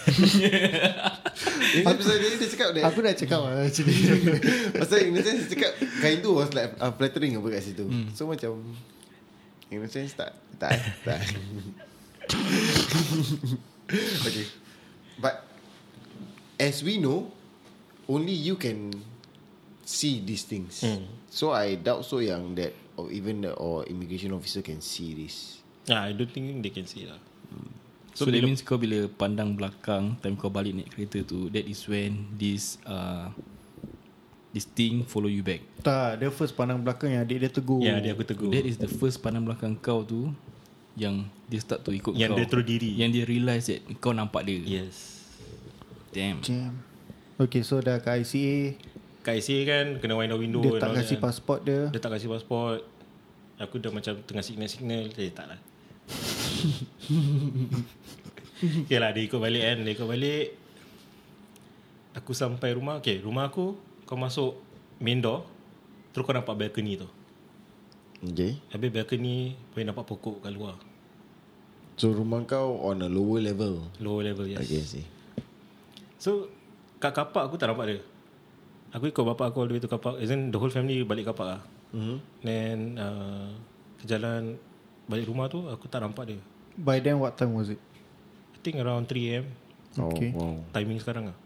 Pasal 1.80 2.20
dia, 2.20 2.28
dia 2.36 2.48
cakap 2.52 2.76
dia 2.76 2.84
Aku 2.84 3.00
dah 3.00 3.16
cakap 3.16 3.40
lah 3.40 3.64
actually 3.64 3.96
Pasal 4.84 5.08
in 5.08 5.16
a 5.16 5.24
sense 5.24 5.48
dia 5.48 5.56
cakap 5.56 5.80
Kain 6.04 6.20
tu 6.20 6.36
was 6.36 6.52
like 6.52 6.76
uh, 6.76 6.92
flattering 6.92 7.40
apa 7.40 7.48
kat 7.56 7.64
situ 7.64 7.88
hmm. 7.88 8.12
So 8.12 8.28
macam 8.28 8.60
In 9.72 9.80
a 9.80 9.88
sense 9.88 10.12
tak 10.12 10.36
Tak 10.60 10.76
Tak 11.08 11.24
Okay 14.28 14.67
But 15.18 15.44
As 16.58 16.82
we 16.82 16.98
know 16.98 17.30
Only 18.08 18.32
you 18.32 18.56
can 18.56 18.94
See 19.88 20.20
these 20.20 20.44
things. 20.44 20.84
Hmm. 20.84 21.08
So 21.32 21.56
I 21.56 21.80
doubt 21.80 22.04
so 22.04 22.20
yang 22.20 22.54
that 22.56 22.72
Or 22.98 23.10
even 23.10 23.44
the 23.44 23.52
Or 23.56 23.84
immigration 23.88 24.36
officer 24.36 24.60
can 24.60 24.84
see 24.84 25.16
this. 25.16 25.64
Ah, 25.88 26.08
I 26.08 26.12
don't 26.12 26.28
think 26.28 26.60
they 26.60 26.72
can 26.72 26.84
see 26.84 27.08
lah. 27.08 27.16
So, 28.12 28.26
so 28.26 28.34
that 28.34 28.42
means 28.42 28.66
kau 28.66 28.74
bila 28.74 29.06
pandang 29.06 29.54
belakang 29.54 30.18
Time 30.18 30.34
kau 30.34 30.50
balik 30.50 30.74
naik 30.74 30.90
kereta 30.90 31.22
tu 31.22 31.46
That 31.54 31.64
is 31.70 31.86
when 31.86 32.26
This 32.34 32.76
uh, 32.82 33.30
This 34.50 34.66
thing 34.66 35.06
follow 35.06 35.30
you 35.30 35.46
back. 35.46 35.62
Tak 35.86 36.18
Dia 36.18 36.34
first 36.34 36.58
pandang 36.58 36.82
belakang 36.82 37.14
Yang 37.14 37.22
adik 37.30 37.38
dia 37.38 37.50
tegur. 37.52 37.80
Ya 37.80 37.94
dia 38.02 38.12
aku 38.12 38.26
tegur. 38.26 38.50
That 38.50 38.66
is 38.66 38.76
the 38.76 38.90
first 38.90 39.22
pandang 39.22 39.46
belakang 39.46 39.78
kau 39.78 40.02
tu 40.02 40.34
Yang 40.98 41.14
dia 41.46 41.60
start 41.62 41.80
to 41.80 41.94
ikut 41.94 42.12
Yang 42.12 42.30
kau. 42.30 42.36
dia 42.36 42.46
terus 42.50 42.66
diri. 42.66 42.90
Yang 42.92 43.10
dia 43.14 43.24
realise 43.24 43.64
that 43.70 43.80
Kau 43.98 44.10
nampak 44.10 44.42
dia. 44.44 44.58
Yes. 44.60 45.22
Damn. 46.10 46.42
Jam. 46.42 46.74
Okay 47.38 47.62
so 47.62 47.78
dah 47.78 48.02
kat 48.02 48.20
ICA 48.20 48.74
Kat 49.22 49.38
ICA 49.38 49.58
kan 49.62 49.86
Kena 50.02 50.18
wind 50.18 50.28
down 50.28 50.42
window 50.42 50.58
Dia 50.58 50.82
tak 50.82 50.98
kasi 50.98 51.14
kan. 51.14 51.22
pasport 51.22 51.60
dia. 51.62 51.86
Dia 51.88 52.00
tak 52.02 52.12
kasi 52.12 52.26
pasport. 52.26 52.82
Aku 53.56 53.78
dah 53.78 53.94
macam 53.94 54.18
Tengah 54.20 54.42
signal-signal 54.42 55.14
Dia 55.14 55.30
tak 55.30 55.46
lah. 55.48 55.60
Okay 58.58 58.98
lah 58.98 59.14
Dia 59.14 59.22
ikut 59.22 59.38
balik 59.38 59.62
kan 59.62 59.76
Dia 59.80 59.92
ikut 59.94 60.08
balik. 60.08 60.46
Aku 62.18 62.34
sampai 62.34 62.74
rumah 62.74 62.98
Okay 62.98 63.22
rumah 63.22 63.46
aku 63.46 63.78
Kau 64.02 64.18
masuk 64.18 64.58
Main 64.98 65.22
door 65.22 65.46
Terus 66.10 66.26
kau 66.26 66.34
nampak 66.34 66.58
balcony 66.58 66.98
tu. 66.98 67.06
Okay. 68.18 68.58
Habis 68.74 68.90
balcony 68.90 69.54
Boleh 69.70 69.86
nampak 69.86 70.02
pokok 70.02 70.42
kat 70.42 70.50
luar 70.50 70.74
So 71.98 72.14
rumah 72.14 72.46
kau 72.46 72.78
On 72.80 72.94
a 73.02 73.10
lower 73.10 73.42
level? 73.42 73.82
Lower 73.98 74.22
level 74.22 74.46
yes. 74.46 74.62
Okay 74.62 74.80
see. 74.86 75.04
So 76.16 76.46
Kat 76.98 77.14
kapak 77.14 77.46
aku 77.46 77.54
tak 77.54 77.70
nampak 77.70 77.86
dia. 77.94 77.98
Aku 78.90 79.06
ikut 79.06 79.22
bapak 79.22 79.52
aku 79.52 79.62
all 79.62 79.68
the 79.70 79.76
way 79.78 79.82
to 79.82 79.90
kapak. 79.90 80.18
As 80.18 80.30
in 80.30 80.50
the 80.50 80.58
whole 80.58 80.70
family 80.72 81.02
balik 81.06 81.30
kapak 81.30 81.58
lah. 81.58 81.60
Mm-hmm. 81.94 82.16
Then 82.42 82.76
uh, 82.98 83.50
Jalan 84.06 84.56
Balik 85.08 85.24
rumah 85.26 85.48
tu 85.48 85.66
Aku 85.66 85.90
tak 85.90 86.02
nampak 86.02 86.30
dia. 86.30 86.40
By 86.78 87.02
then 87.02 87.18
what 87.18 87.34
time 87.34 87.54
was 87.54 87.70
it? 87.74 87.80
I 88.54 88.58
think 88.62 88.78
around 88.78 89.10
3am 89.10 89.46
Oh 89.98 90.14
Okay. 90.14 90.30
wow. 90.30 90.54
Timing 90.70 91.02
sekarang 91.02 91.34
lah. 91.34 91.36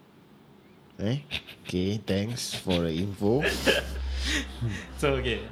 Eh? 1.00 1.24
Okay 1.64 1.96
thanks 2.04 2.52
For 2.60 2.84
the 2.84 2.92
info. 2.92 3.40
So 5.00 5.16
okay. 5.18 5.42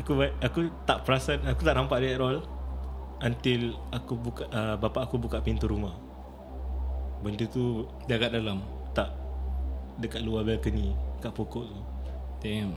Aku 0.00 0.16
aku 0.40 0.72
tak 0.88 1.04
perasan 1.06 1.44
Aku 1.46 1.62
tak 1.62 1.76
nampak 1.76 2.00
dia 2.02 2.16
at 2.16 2.22
all 2.24 2.40
Until 3.20 3.76
Aku 3.92 4.16
buka 4.16 4.48
uh, 4.48 4.76
Bapak 4.80 5.08
aku 5.08 5.20
buka 5.20 5.44
pintu 5.44 5.68
rumah. 5.68 5.92
Benda 7.20 7.44
tu 7.48 7.84
Dah 8.08 8.16
kat 8.16 8.32
dalam? 8.32 8.64
Tak. 8.96 9.12
Dekat 10.00 10.24
luar 10.24 10.48
balcony 10.48 10.96
Kat 11.20 11.32
pokok 11.36 11.64
tu. 11.68 11.78
Damn. 12.40 12.72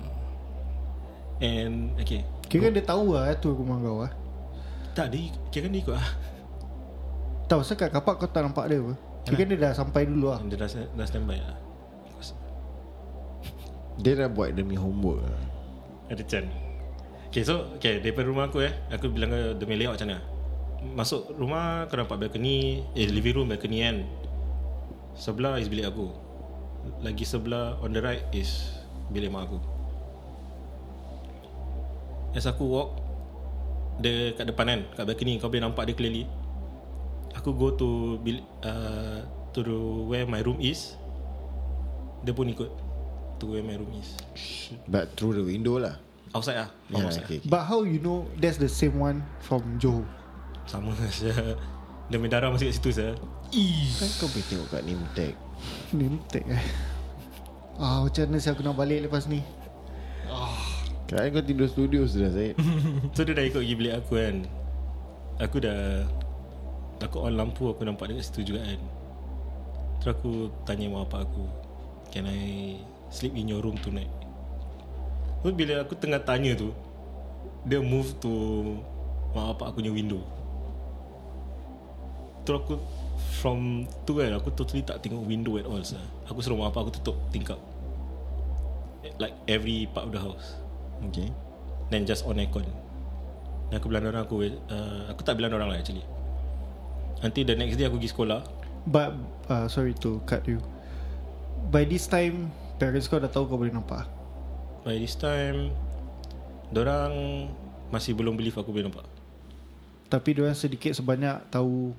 And 1.40 1.96
Okay. 2.04 2.28
Kira 2.52 2.70
dia 2.70 2.84
tahu 2.84 3.16
lah 3.16 3.32
eh, 3.34 3.38
tu 3.40 3.56
rumah 3.56 3.80
kau 3.80 4.04
lah 4.04 4.12
Tak 4.94 5.10
dia 5.16 5.32
Kira 5.50 5.72
dia 5.72 5.80
ikut 5.80 5.96
lah. 5.96 6.10
Tahu 7.48 7.60
pasal 7.64 7.76
kat 7.76 7.90
kapak 7.92 8.24
kau 8.24 8.28
tak 8.28 8.44
nampak 8.44 8.72
dia 8.72 8.80
apa. 8.80 8.94
Kira 9.24 9.44
dia 9.48 9.58
dah 9.60 9.72
sampai 9.76 10.08
dulu 10.08 10.32
lah. 10.32 10.40
Dia 10.48 10.60
dah, 10.60 10.70
dah 10.70 11.06
standby 11.08 11.40
lah. 11.40 11.58
Dia 14.00 14.14
dah 14.20 14.30
buat 14.32 14.56
demi 14.58 14.76
homework 14.76 15.24
lah. 15.24 15.44
Ada 16.12 16.24
Chan 16.28 16.46
Okay 17.32 17.42
so 17.42 17.74
Okay 17.80 18.04
daripada 18.04 18.28
rumah 18.28 18.52
aku 18.52 18.62
eh 18.62 18.74
Aku 18.92 19.10
bilang 19.10 19.32
kau 19.32 19.56
Demi 19.58 19.80
layout 19.80 19.96
macam 19.98 20.14
mana 20.14 20.33
Masuk 20.92 21.32
rumah 21.40 21.88
Kau 21.88 21.96
nampak 21.96 22.20
balcony 22.20 22.84
Eh 22.92 23.08
living 23.08 23.40
room 23.40 23.48
balcony 23.48 23.80
kan. 23.88 24.04
Sebelah 25.16 25.56
is 25.64 25.72
bilik 25.72 25.88
aku. 25.88 26.12
Lagi 27.00 27.24
sebelah 27.24 27.80
On 27.80 27.96
the 27.96 28.04
right 28.04 28.28
is 28.36 28.76
Bilik 29.08 29.32
mak 29.32 29.48
aku. 29.48 29.60
As 32.36 32.44
aku 32.44 32.68
walk 32.68 32.90
Dia 34.04 34.36
kat 34.36 34.52
depan 34.52 34.66
kan 34.68 34.82
Kat 34.92 35.04
balcony 35.08 35.40
Kau 35.40 35.48
boleh 35.48 35.64
nampak 35.64 35.88
dia 35.88 35.96
clearly. 35.96 36.28
Aku 37.34 37.56
go 37.56 37.72
to 37.74 38.20
bilik, 38.20 38.44
uh, 38.68 39.24
To 39.56 39.60
the 39.64 39.78
where 40.12 40.28
my 40.28 40.44
room 40.44 40.60
is 40.60 41.00
Dia 42.28 42.36
pun 42.36 42.52
ikut 42.52 42.70
To 43.40 43.44
where 43.50 43.64
my 43.64 43.80
room 43.80 43.96
is. 43.96 44.20
But 44.86 45.16
through 45.16 45.40
the 45.40 45.46
window 45.48 45.80
lah? 45.80 45.98
Outside 46.34 46.66
lah. 46.66 46.70
Yeah, 46.90 47.06
outside. 47.06 47.26
okay, 47.26 47.38
okay. 47.42 47.50
But 47.50 47.70
how 47.70 47.86
you 47.86 48.02
know 48.02 48.26
That's 48.38 48.58
the 48.58 48.70
same 48.70 49.00
one 49.00 49.24
From 49.46 49.80
Johor 49.80 50.23
Sama 50.68 50.96
saja. 51.00 51.56
Dia 52.12 52.18
punya 52.20 52.40
darah 52.40 52.52
masih 52.52 52.70
kat 52.70 52.76
situ 52.78 52.90
saya. 52.92 53.14
Kan 53.98 54.10
kau 54.18 54.28
boleh 54.34 54.46
tengok 54.50 54.68
kat 54.74 54.82
name 54.82 55.06
tag 55.14 55.36
Name 55.94 56.18
tag 56.26 56.42
eh 56.50 56.66
Ah 57.78 58.02
macam 58.02 58.26
mana 58.26 58.42
saya 58.42 58.58
aku 58.58 58.66
nak 58.66 58.74
balik 58.74 59.06
lepas 59.06 59.30
ni 59.30 59.46
Kan 61.06 61.30
kau 61.30 61.46
tidur 61.46 61.70
studio 61.70 62.10
sudah 62.10 62.34
Zaid 62.34 62.58
So 63.14 63.22
dia 63.22 63.38
dah 63.38 63.46
ikut 63.46 63.62
pergi 63.62 63.78
bilik 63.78 63.94
aku 64.02 64.18
kan. 64.18 64.36
Aku 65.38 65.62
dah 65.62 66.02
aku 66.98 67.22
on 67.22 67.38
lampu 67.38 67.70
aku 67.70 67.86
nampak 67.86 68.10
dia 68.10 68.18
kat 68.18 68.26
situ 68.26 68.54
juga 68.54 68.66
kan. 68.66 68.82
Terus 70.02 70.12
aku 70.18 70.32
tanya 70.66 70.90
mak 70.90 71.10
bapak 71.10 71.30
aku, 71.30 71.46
"Can 72.10 72.26
I 72.26 72.76
sleep 73.14 73.38
in 73.38 73.52
your 73.52 73.62
room 73.62 73.78
tonight?" 73.78 74.10
Terus 75.46 75.54
bila 75.54 75.86
aku 75.86 75.94
tengah 76.00 76.24
tanya 76.26 76.58
tu, 76.58 76.74
dia 77.68 77.84
move 77.84 78.10
to 78.18 78.34
mak 79.38 79.54
bapak 79.54 79.66
aku 79.74 79.78
punya 79.86 79.94
window. 79.94 80.22
Terus 82.44 82.60
aku 82.64 82.76
From 83.44 83.84
tu 84.08 84.16
kan 84.20 84.32
Aku 84.40 84.56
totally 84.56 84.84
tak 84.84 85.04
tengok 85.04 85.28
window 85.28 85.60
at 85.60 85.68
all 85.68 85.84
sah. 85.84 86.00
Aku 86.32 86.40
suruh 86.40 86.56
mak 86.56 86.72
bapak 86.72 86.88
aku 86.88 86.92
tutup 87.00 87.18
tingkap. 87.32 87.60
Like 89.20 89.36
every 89.52 89.88
part 89.92 90.08
of 90.08 90.12
the 90.16 90.22
house. 90.22 90.56
Okay. 91.12 91.28
Then 91.92 92.08
just 92.08 92.24
on 92.24 92.40
aircon. 92.40 92.64
Dan 93.68 93.82
aku 93.82 93.92
bilang 93.92 94.08
orang 94.08 94.24
aku 94.24 94.48
uh, 94.48 95.12
Aku 95.12 95.22
tak 95.28 95.36
bilang 95.36 95.52
orang 95.56 95.76
lah 95.76 95.78
actually. 95.80 96.06
Nanti 97.20 97.44
the 97.44 97.56
next 97.56 97.76
day 97.76 97.88
aku 97.88 98.00
pergi 98.00 98.12
sekolah. 98.16 98.42
But 98.88 99.16
uh, 99.52 99.68
Sorry 99.68 99.92
to 100.04 100.24
cut 100.24 100.48
you. 100.48 100.64
By 101.72 101.84
this 101.84 102.08
time 102.08 102.52
Parents 102.80 103.08
kau 103.08 103.20
dah 103.20 103.32
tahu 103.32 103.48
kau 103.48 103.60
boleh 103.60 103.72
nampak? 103.72 104.08
By 104.88 105.00
this 105.00 105.16
time 105.20 105.72
Dorang 106.72 107.48
Masih 107.94 108.18
belum 108.18 108.34
believe 108.40 108.58
aku 108.58 108.74
boleh 108.74 108.90
nampak. 108.90 109.06
Tapi 110.10 110.30
diorang 110.38 110.58
sedikit 110.58 110.94
sebanyak 110.94 111.50
tahu 111.50 111.94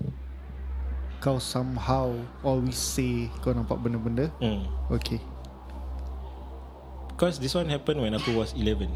kau 1.24 1.40
somehow 1.40 2.12
always 2.44 2.76
say 2.76 3.32
kau 3.40 3.56
nampak 3.56 3.80
benda-benda. 3.80 4.28
Hmm. 4.44 4.68
Okay. 4.92 5.16
Because 7.08 7.40
this 7.40 7.56
one 7.56 7.72
happened 7.72 8.04
when 8.04 8.12
aku 8.12 8.36
was 8.36 8.52
11. 8.52 8.92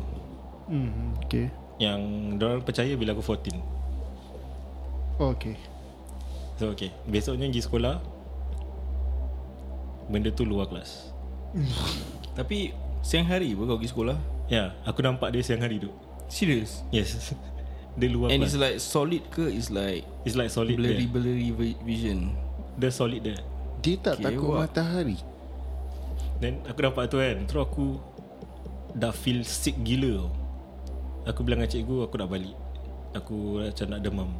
Hmm, 0.68 1.16
okay. 1.24 1.48
Yang 1.80 2.02
orang 2.44 2.60
percaya 2.60 2.92
bila 3.00 3.16
aku 3.16 3.24
14. 3.24 3.56
Okay. 5.16 5.56
So 6.60 6.76
okay. 6.76 6.92
Besoknya 7.08 7.48
pergi 7.48 7.64
sekolah. 7.64 7.96
Benda 10.12 10.28
tu 10.28 10.44
luar 10.44 10.68
kelas. 10.68 11.08
Tapi 12.38 12.76
siang 13.00 13.24
hari 13.24 13.56
pun 13.56 13.72
kau 13.72 13.80
pergi 13.80 13.88
sekolah. 13.96 14.20
Ya, 14.52 14.52
yeah, 14.52 14.68
aku 14.84 15.00
nampak 15.00 15.32
dia 15.32 15.40
siang 15.40 15.64
hari 15.64 15.80
tu. 15.80 15.88
Serious? 16.28 16.84
Yes. 16.92 17.32
dia 17.98 18.08
luar 18.08 18.30
And 18.30 18.40
it's 18.40 18.54
like 18.54 18.78
solid 18.78 19.26
ke? 19.28 19.50
It's 19.50 19.68
like 19.68 20.06
It's 20.22 20.34
like 20.34 20.48
solid 20.48 20.74
blurry 20.74 21.02
there. 21.02 21.10
blurry 21.10 21.50
vi- 21.50 21.80
vision. 21.80 22.30
Dia 22.74 22.88
solid 22.88 23.20
there. 23.20 23.42
Dia 23.78 23.94
tak 23.96 24.18
Okay, 24.18 24.24
takut 24.30 24.48
wah. 24.48 24.62
matahari 24.62 25.18
Then 26.38 26.62
aku 26.64 26.78
dapat 26.80 27.06
tu 27.06 27.18
kan 27.18 27.42
Terus 27.44 27.62
aku 27.64 27.86
Dah 28.92 29.10
feel 29.10 29.42
sick 29.42 29.74
gila 29.82 30.18
tau 30.18 30.30
Aku 31.26 31.42
bilang 31.42 31.60
dengan 31.60 31.70
cikgu 31.70 32.06
Aku 32.06 32.14
nak 32.14 32.26
balik 32.28 32.54
Aku 33.12 33.36
macam 33.60 33.86
nak 33.88 34.00
demam 34.00 34.30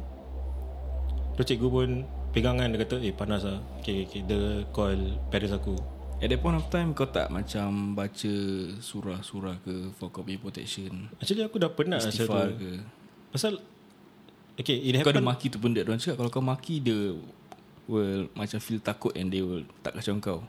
Terus 1.35 1.47
cikgu 1.47 1.67
pun 1.69 1.89
Pegangan 2.29 2.67
dia 2.67 2.79
kata 2.79 2.99
Eh 2.99 3.11
panas 3.11 3.43
lah 3.43 3.59
Okay 3.79 4.03
okay 4.03 4.23
Dia 4.23 4.63
call 4.69 4.97
parents 5.27 5.51
aku 5.51 5.75
At 6.19 6.27
that 6.27 6.39
point 6.39 6.55
of 6.55 6.67
time 6.67 6.91
kau 6.91 7.07
tak 7.07 7.31
macam 7.31 7.95
baca 7.95 8.33
surah-surah 8.75 9.55
ke 9.63 9.87
for 9.95 10.11
punya 10.11 10.35
protection. 10.35 11.07
Actually 11.15 11.47
aku 11.47 11.55
dah 11.55 11.71
penat 11.71 12.03
Istighfar 12.03 12.51
macam 12.51 12.59
tu 12.59 12.59
ke. 12.59 12.71
Pasal 13.29 13.61
Okay 14.55 14.75
it 14.75 14.99
Kau 14.99 15.09
ada 15.09 15.21
maki 15.21 15.47
tu 15.47 15.57
benda 15.57 15.79
Diorang 15.79 15.97
cakap 15.97 16.19
kalau 16.19 16.29
kau 16.29 16.41
maki 16.41 16.79
dia 16.79 17.15
will 17.85 18.29
macam 18.33 18.59
feel 18.59 18.77
takut 18.77 19.09
and 19.13 19.29
they 19.29 19.41
will 19.41 19.65
tak 19.81 19.97
kacau 19.97 20.13
kau. 20.19 20.39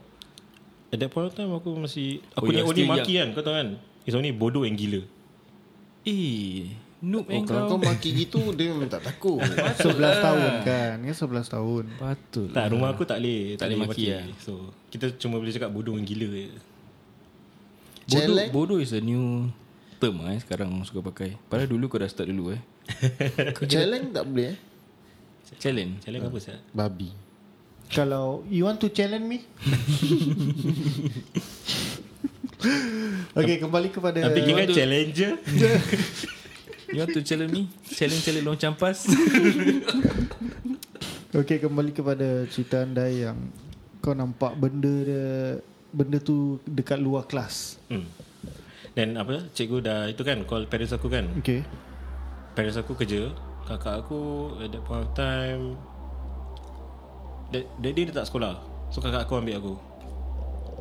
At 0.89 0.97
that 0.97 1.09
point 1.09 1.25
of 1.25 1.33
time 1.33 1.49
Aku 1.49 1.73
masih 1.75 2.21
Oh, 2.35 2.43
Aku 2.43 2.51
ni 2.51 2.59
you're 2.59 2.67
only 2.67 2.83
maki 2.83 3.13
kan 3.15 3.31
Kau 3.31 3.41
tahu 3.41 3.55
kan 3.55 3.67
It's 4.03 4.13
only 4.13 4.29
bodoh 4.29 4.61
and 4.61 4.75
gila 4.75 5.01
Eh, 6.01 6.73
noob 6.99 7.25
Oh, 7.25 7.33
oh, 7.33 7.41
kalau 7.45 7.61
kau. 7.71 7.79
maki 7.79 8.09
gitu 8.15 8.41
Dia 8.51 8.69
memang 8.69 8.85
tak 8.85 9.01
takut 9.01 9.37
11 9.85 9.97
tahun 10.19 10.51
kan. 10.61 10.97
Kan 10.99 11.13
11 11.13 11.45
tahun. 11.47 11.83
Patut. 11.95 12.49
Tak 12.49 12.65
rumah 12.69 12.89
aku 12.91 13.05
tak 13.05 13.21
boleh 13.21 13.55
Tak 13.55 13.69
boleh 13.69 13.79
maki 13.85 14.03
lah. 14.09 14.25
So 14.37 14.69
kita 14.89 15.13
cuma 15.15 15.37
boleh 15.37 15.49
cakap 15.49 15.69
bodoh 15.69 15.95
and 15.95 16.03
gila 16.03 16.27
je 16.27 16.49
Bodoh, 18.11 18.35
bodoh 18.51 18.77
is 18.77 18.91
a 18.91 18.99
new 18.99 19.47
term 19.97 20.19
eh 20.27 20.35
sekarang 20.35 20.67
orang 20.67 20.83
suka 20.83 20.99
pakai. 21.01 21.37
Padahal 21.47 21.69
dulu 21.69 21.87
kau 21.87 21.95
dah 21.95 22.09
start 22.09 22.27
dulu 22.27 22.51
eh. 22.51 22.59
Challenge 23.65 24.07
tak 24.11 24.23
boleh 24.25 24.45
eh 24.47 24.57
Challenge. 25.57 25.93
Challenge 25.99 26.25
apa 26.25 26.39
sah? 26.39 26.59
Babi 26.71 27.09
Kalau 27.87 28.41
you 28.47 28.63
want 28.63 28.79
to 28.79 28.87
challenge 28.87 29.25
me? 29.25 29.39
okay, 33.33 33.57
kembali 33.57 33.89
kepada 33.89 34.19
Tapi 34.21 34.39
kira 34.41 34.63
kan 34.63 34.67
tu- 34.67 34.77
challenger 34.77 35.31
You 36.91 36.99
want 36.99 37.13
to 37.13 37.23
challenge 37.23 37.51
me? 37.51 37.63
Challenge-challenge 37.85 38.43
long 38.43 38.59
campas. 38.59 39.07
Okay, 41.31 41.63
kembali 41.63 41.95
kepada 41.95 42.43
cerita 42.45 42.83
anda 42.83 43.07
yang 43.07 43.39
kau 44.03 44.11
nampak 44.11 44.51
benda 44.53 44.91
dia 44.99 45.63
benda 45.87 46.19
tu 46.19 46.59
dekat 46.67 46.99
luar 46.99 47.23
kelas. 47.23 47.79
Hmm. 47.87 48.03
Dan 48.91 49.15
apa 49.15 49.47
Cikgu 49.47 49.79
dah 49.79 50.11
Itu 50.11 50.27
kan 50.27 50.43
Call 50.43 50.67
parents 50.67 50.91
aku 50.91 51.07
kan 51.07 51.31
Okay. 51.39 51.63
Parents 52.51 52.75
aku 52.75 52.91
kerja 52.99 53.31
Kakak 53.63 54.03
aku 54.03 54.51
At 54.59 54.75
that 54.75 54.83
point 54.83 55.07
of 55.07 55.11
time 55.15 55.79
That, 57.55 57.63
that 57.79 57.93
day 57.95 58.03
dia 58.03 58.11
tak 58.11 58.27
sekolah 58.27 58.59
So 58.91 58.99
kakak 58.99 59.23
aku 59.23 59.39
ambil 59.39 59.55
aku 59.59 59.73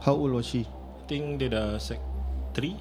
How 0.02 0.18
old 0.18 0.35
was 0.35 0.50
she? 0.50 0.66
I 0.66 1.02
think 1.06 1.38
dia 1.38 1.46
dah 1.46 1.78
sec 1.78 2.02
3 2.59 2.74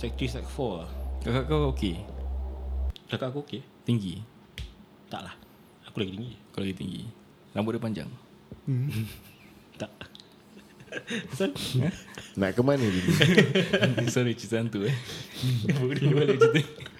Sec 0.00 0.16
3 0.16 0.40
sec 0.40 0.44
4 0.48 0.80
lah 0.80 0.90
Kakak 1.22 1.44
kau 1.46 1.70
okey. 1.76 2.00
Kakak 3.12 3.28
aku 3.28 3.44
okay 3.44 3.60
Tinggi. 3.84 4.24
Tak 5.12 5.28
lah 5.28 5.34
Aku 5.88 6.00
lagi 6.00 6.16
tinggi 6.16 6.32
Kau 6.48 6.64
lagi 6.64 6.74
tinggi. 6.80 7.02
Rambut 7.52 7.76
dia 7.76 7.82
panjang. 7.84 8.10
Tak 9.80 9.90
Pasal 11.32 11.52
Nak 12.40 12.52
ke 12.56 12.62
mana 12.64 12.84
dia 12.84 13.04
Sorry 14.14 14.32
cerita 14.36 14.60
hantu 14.60 14.88
eh. 14.88 14.96
Boleh 15.76 16.08
balik 16.12 16.36
cerita. 16.40 16.92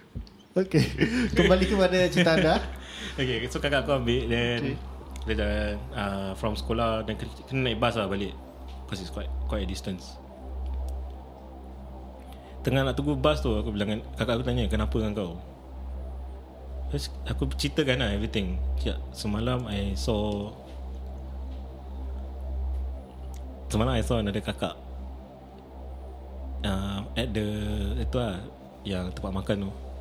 Okay. 0.53 0.85
kembali 1.33 1.65
kepada 1.65 1.99
cerita 2.13 2.37
anda. 2.37 2.57
Okay 3.13 3.45
so 3.53 3.61
kakak 3.61 3.85
aku 3.85 3.93
ambil 4.01 4.25
Then 4.25 4.61
okay. 4.73 4.77
Dia 5.29 5.35
jalan 5.37 5.75
uh, 5.93 6.31
From 6.33 6.57
sekolah 6.57 7.05
Dan 7.05 7.21
kena, 7.21 7.33
kena 7.45 7.61
naik 7.69 7.77
bus 7.77 7.95
lah 8.01 8.09
balik 8.09 8.33
Because 8.89 9.05
it's 9.05 9.13
quite 9.13 9.29
Quite 9.53 9.65
a 9.65 9.69
distance 9.69 10.17
Tengah 12.65 12.89
nak 12.89 12.97
tunggu 12.97 13.19
bus 13.19 13.45
tu 13.45 13.53
Aku 13.53 13.69
bilang 13.69 14.01
Kakak 14.17 14.41
aku 14.41 14.45
tanya 14.49 14.65
Kenapa 14.65 14.97
dengan 14.97 15.13
kau 15.13 15.33
Terus 16.89 17.13
aku 17.29 17.53
ceritakan 17.53 18.01
lah 18.01 18.11
everything 18.17 18.57
Cakap, 18.81 19.01
Semalam 19.13 19.69
I 19.69 19.93
saw 19.93 20.49
Semalam 23.69 23.93
I 23.93 24.01
saw 24.01 24.25
another 24.25 24.41
kakak 24.41 24.73
uh, 26.65 27.05
At 27.13 27.29
the 27.37 27.47
Itu 28.01 28.17
lah 28.17 28.41
Yang 28.89 29.21
tempat 29.21 29.33
makan 29.37 29.69
tu 29.69 29.92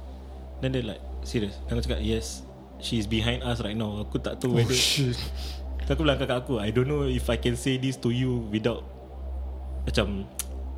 Then 0.61 0.77
dia 0.77 0.85
like 0.85 1.01
Serious. 1.25 1.57
Dan 1.65 1.77
aku 1.77 1.89
cakap 1.89 2.01
Yes 2.01 2.45
She 2.81 2.97
is 2.97 3.05
behind 3.05 3.45
us 3.45 3.61
right 3.61 3.77
now. 3.77 4.01
Aku 4.01 4.17
tak 4.21 4.41
tahu 4.41 4.57
whether 4.57 4.73
Shit. 4.73 5.17
So 5.85 5.97
aku 5.97 6.05
bilang 6.05 6.21
kakak 6.21 6.45
aku 6.45 6.61
I 6.61 6.69
don't 6.69 6.89
know 6.89 7.05
if 7.09 7.25
I 7.29 7.37
can 7.37 7.57
say 7.57 7.81
this 7.81 7.97
to 8.05 8.13
you 8.13 8.45
Without 8.53 8.85
Macam 9.85 10.25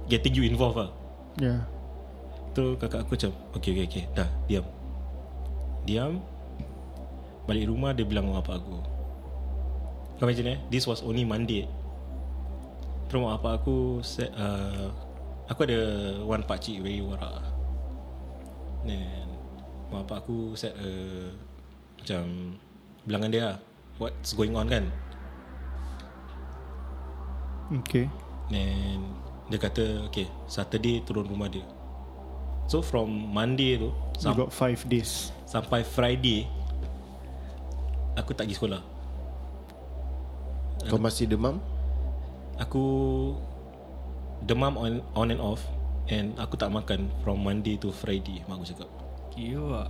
Getting 0.08 0.36
you 0.36 0.44
involved 0.44 0.80
lah. 0.80 0.92
Yeah. 1.40 1.64
Tu 2.56 2.76
kakak 2.80 3.08
aku 3.08 3.16
macam 3.16 3.32
Okay 3.60 3.70
okay 3.76 3.86
okay 3.88 4.04
Dah 4.16 4.28
diam. 4.48 4.66
Diam. 5.84 6.24
Balik 7.44 7.68
rumah 7.68 7.92
dia 7.92 8.08
bilang 8.08 8.32
mak 8.32 8.44
bapak 8.44 8.64
aku. 8.64 8.78
Kau 10.20 10.24
imagine 10.28 10.56
eh 10.56 10.60
This 10.72 10.88
was 10.88 11.04
only 11.04 11.28
Monday. 11.28 11.68
Terus 13.12 13.20
mak 13.20 13.40
bapak 13.40 13.64
aku 13.64 14.00
set, 14.00 14.32
uh, 14.36 14.92
Aku 15.52 15.68
ada 15.68 15.80
One 16.24 16.44
pakcik 16.48 16.80
very 16.80 17.04
warak. 17.04 17.44
Then 18.88 19.33
Mak 19.94 20.10
bapak 20.10 20.26
aku 20.26 20.58
set 20.58 20.74
a 20.74 20.90
Macam 22.02 22.58
Bilangan 23.06 23.30
dia 23.30 23.42
lah 23.54 23.58
What's 24.02 24.34
going 24.34 24.58
on 24.58 24.66
kan. 24.66 24.90
Okay. 27.86 28.10
Then 28.50 29.14
Dia 29.54 29.62
kata 29.62 30.10
Okay 30.10 30.26
Saturday 30.50 31.06
turun 31.06 31.30
rumah 31.30 31.46
dia. 31.46 31.62
So 32.66 32.82
from 32.82 33.14
Monday 33.14 33.78
tu 33.78 33.94
You 34.18 34.34
sam- 34.34 34.34
got 34.34 34.50
five 34.50 34.82
days. 34.90 35.30
Sampai 35.46 35.86
Friday 35.86 36.50
Aku 38.18 38.34
tak 38.34 38.50
pergi 38.50 38.58
sekolah. 38.58 38.82
Kau 40.90 40.98
masih 40.98 41.30
demam? 41.30 41.62
Aku 42.58 42.84
Demam 44.44 44.74
on 44.76 45.06
on 45.14 45.30
and 45.30 45.40
off 45.40 45.62
And 46.10 46.34
aku 46.42 46.58
tak 46.58 46.74
makan 46.74 47.14
From 47.22 47.46
Monday 47.46 47.78
to 47.78 47.94
Friday 47.94 48.42
Mak 48.50 48.58
aku 48.58 48.66
cakap 48.74 49.03
Kira 49.34 49.90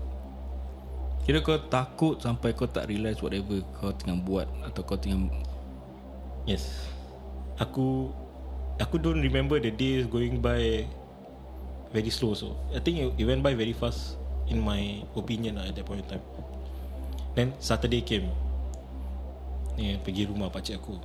Kira 1.24 1.40
kau 1.44 1.60
takut 1.68 2.16
sampai 2.20 2.56
kau 2.56 2.68
tak 2.68 2.88
realise 2.88 3.20
whatever 3.20 3.60
kau 3.76 3.92
tengah 3.92 4.16
buat 4.24 4.48
atau 4.64 4.82
kau 4.88 4.96
tengah 4.96 5.20
Yes. 6.48 6.88
Aku 7.60 8.12
Aku 8.80 8.96
don't 9.00 9.20
remember 9.20 9.60
the 9.60 9.72
days 9.72 10.08
going 10.08 10.40
by 10.40 10.88
Very 11.92 12.12
slow 12.12 12.34
so 12.36 12.56
I 12.72 12.80
think 12.80 13.04
it, 13.04 13.08
it 13.20 13.26
went 13.28 13.44
by 13.44 13.56
very 13.56 13.76
fast 13.76 14.16
In 14.48 14.64
my 14.64 15.04
opinion 15.16 15.60
lah 15.60 15.68
At 15.68 15.76
that 15.76 15.88
point 15.88 16.04
in 16.04 16.08
time. 16.08 16.24
Then 17.36 17.52
Saturday 17.60 18.06
came. 18.06 18.30
Ni 19.74 19.98
pergi 19.98 20.30
rumah 20.30 20.54
pakcik 20.54 20.78
aku. 20.78 21.02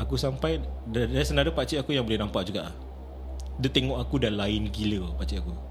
Aku 0.00 0.18
sampai 0.18 0.58
there- 0.88 1.06
There's 1.06 1.30
another 1.30 1.54
pakcik 1.54 1.84
aku 1.84 1.94
yang 1.94 2.02
boleh 2.02 2.18
nampak 2.18 2.48
juga. 2.48 2.74
Dia 3.60 3.70
tengok 3.70 4.00
aku 4.02 4.18
dah 4.18 4.32
lain 4.32 4.72
gila 4.72 5.14
pakcik 5.20 5.44
aku 5.44 5.69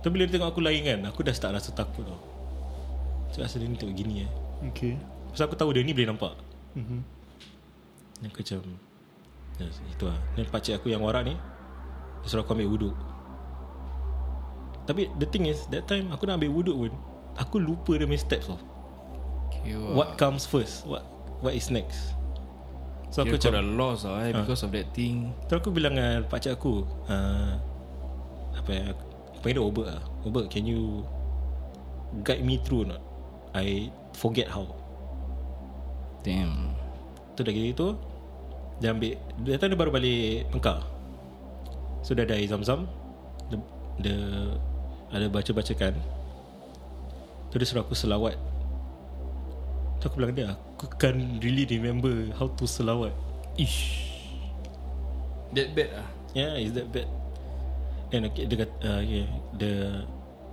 Tapi 0.00 0.10
bila 0.16 0.24
dia 0.24 0.40
tengok 0.40 0.50
aku 0.56 0.64
lain 0.64 0.80
kan 0.80 1.00
Aku 1.12 1.20
dah 1.20 1.34
start 1.36 1.52
rasa 1.56 1.76
takut 1.76 2.04
tau. 2.08 2.20
Cakap 3.30 3.46
asal 3.46 3.62
dia 3.62 3.68
ni 3.68 3.76
tengok 3.76 3.94
gini 3.94 4.14
eh. 4.26 4.30
Okay. 4.72 4.96
Pasal 5.30 5.46
aku 5.46 5.56
tahu 5.56 5.70
dia 5.76 5.84
ni 5.84 5.92
boleh 5.94 6.08
nampak. 6.10 6.34
Mm-hmm. 6.74 7.00
Yang 8.24 8.30
aku 8.32 8.40
macam 8.42 8.60
yes, 9.60 9.76
Itu 9.92 10.04
lah. 10.08 10.18
Dan 10.34 10.44
pakcik 10.48 10.74
aku 10.80 10.88
yang 10.92 11.02
warak 11.04 11.26
ni 11.26 11.34
Dia 12.20 12.26
suruh 12.26 12.42
aku 12.42 12.56
ambil 12.56 12.68
wuduk. 12.70 12.94
Tapi 14.88 15.12
the 15.20 15.28
thing 15.28 15.46
is 15.46 15.68
That 15.70 15.86
time 15.86 16.10
aku 16.10 16.26
nak 16.26 16.40
ambil 16.42 16.52
wuduk 16.52 16.76
pun 16.76 16.92
Aku 17.38 17.62
lupa 17.62 17.94
dia 17.94 18.08
punya 18.08 18.20
steps 18.20 18.50
tau. 18.50 18.60
Kira 19.52 19.94
What 19.94 20.16
comes 20.18 20.44
first? 20.48 20.88
What 20.88 21.06
what 21.44 21.54
is 21.54 21.70
next? 21.70 22.16
So 23.10 23.22
Kira 23.22 23.36
aku 23.36 23.42
kau 23.42 23.52
dah 23.54 23.62
macam 23.62 23.78
lost 23.78 24.02
lah 24.06 24.26
eh, 24.26 24.32
Because 24.34 24.62
of 24.66 24.70
that 24.74 24.90
thing. 24.96 25.30
Terus 25.46 25.58
aku 25.62 25.70
bilang 25.70 25.94
dengan 25.94 26.26
pakcik 26.26 26.58
aku 26.58 26.86
uh, 27.06 27.54
Apa 28.54 28.70
ya 28.70 28.82
Aku 28.94 29.09
panggil 29.40 29.60
dia 29.60 29.64
Obert 29.64 29.88
lah 29.88 30.02
Obert 30.24 30.46
can 30.52 30.64
you 30.68 31.04
guide 32.22 32.42
me 32.42 32.58
through 32.62 32.84
or 32.84 32.96
not. 32.96 33.02
I 33.54 33.90
forget 34.14 34.46
how. 34.46 34.66
Damn. 36.22 36.80
Tu 37.40 37.40
dah 37.40 37.52
gitu 37.56 37.96
Dia 38.84 38.92
ambil 38.92 39.16
Dia 39.40 39.56
tahu 39.56 39.72
dia 39.72 39.78
baru 39.80 39.90
balik 39.96 40.52
Mekah 40.52 40.84
So 42.04 42.12
dia 42.12 42.28
ada 42.28 42.36
air 42.36 42.44
zam-zam 42.44 42.84
Dia, 43.48 43.56
dia 43.96 44.18
Ada 45.08 45.32
baca-bacakan 45.32 45.96
Tu 47.48 47.54
dia 47.56 47.64
suruh 47.64 47.80
aku 47.80 47.96
selawat 47.96 48.36
Tu 50.00 50.04
aku 50.04 50.20
bilang 50.20 50.36
dia 50.36 50.52
Aku 50.76 50.84
kan 51.00 51.16
really 51.40 51.64
remember 51.64 52.12
How 52.36 52.52
to 52.60 52.68
selawat 52.68 53.16
Ish. 53.56 54.04
That 55.56 55.72
bad 55.72 55.90
ah. 55.96 56.08
Yeah 56.36 56.60
is 56.60 56.76
that 56.76 56.92
bad 56.92 57.08
Then 58.10 58.26
okay, 58.26 58.44
dia 58.46 58.66
kata 58.66 58.74
uh, 58.82 59.02
yeah, 59.02 59.26
Dia 59.54 59.74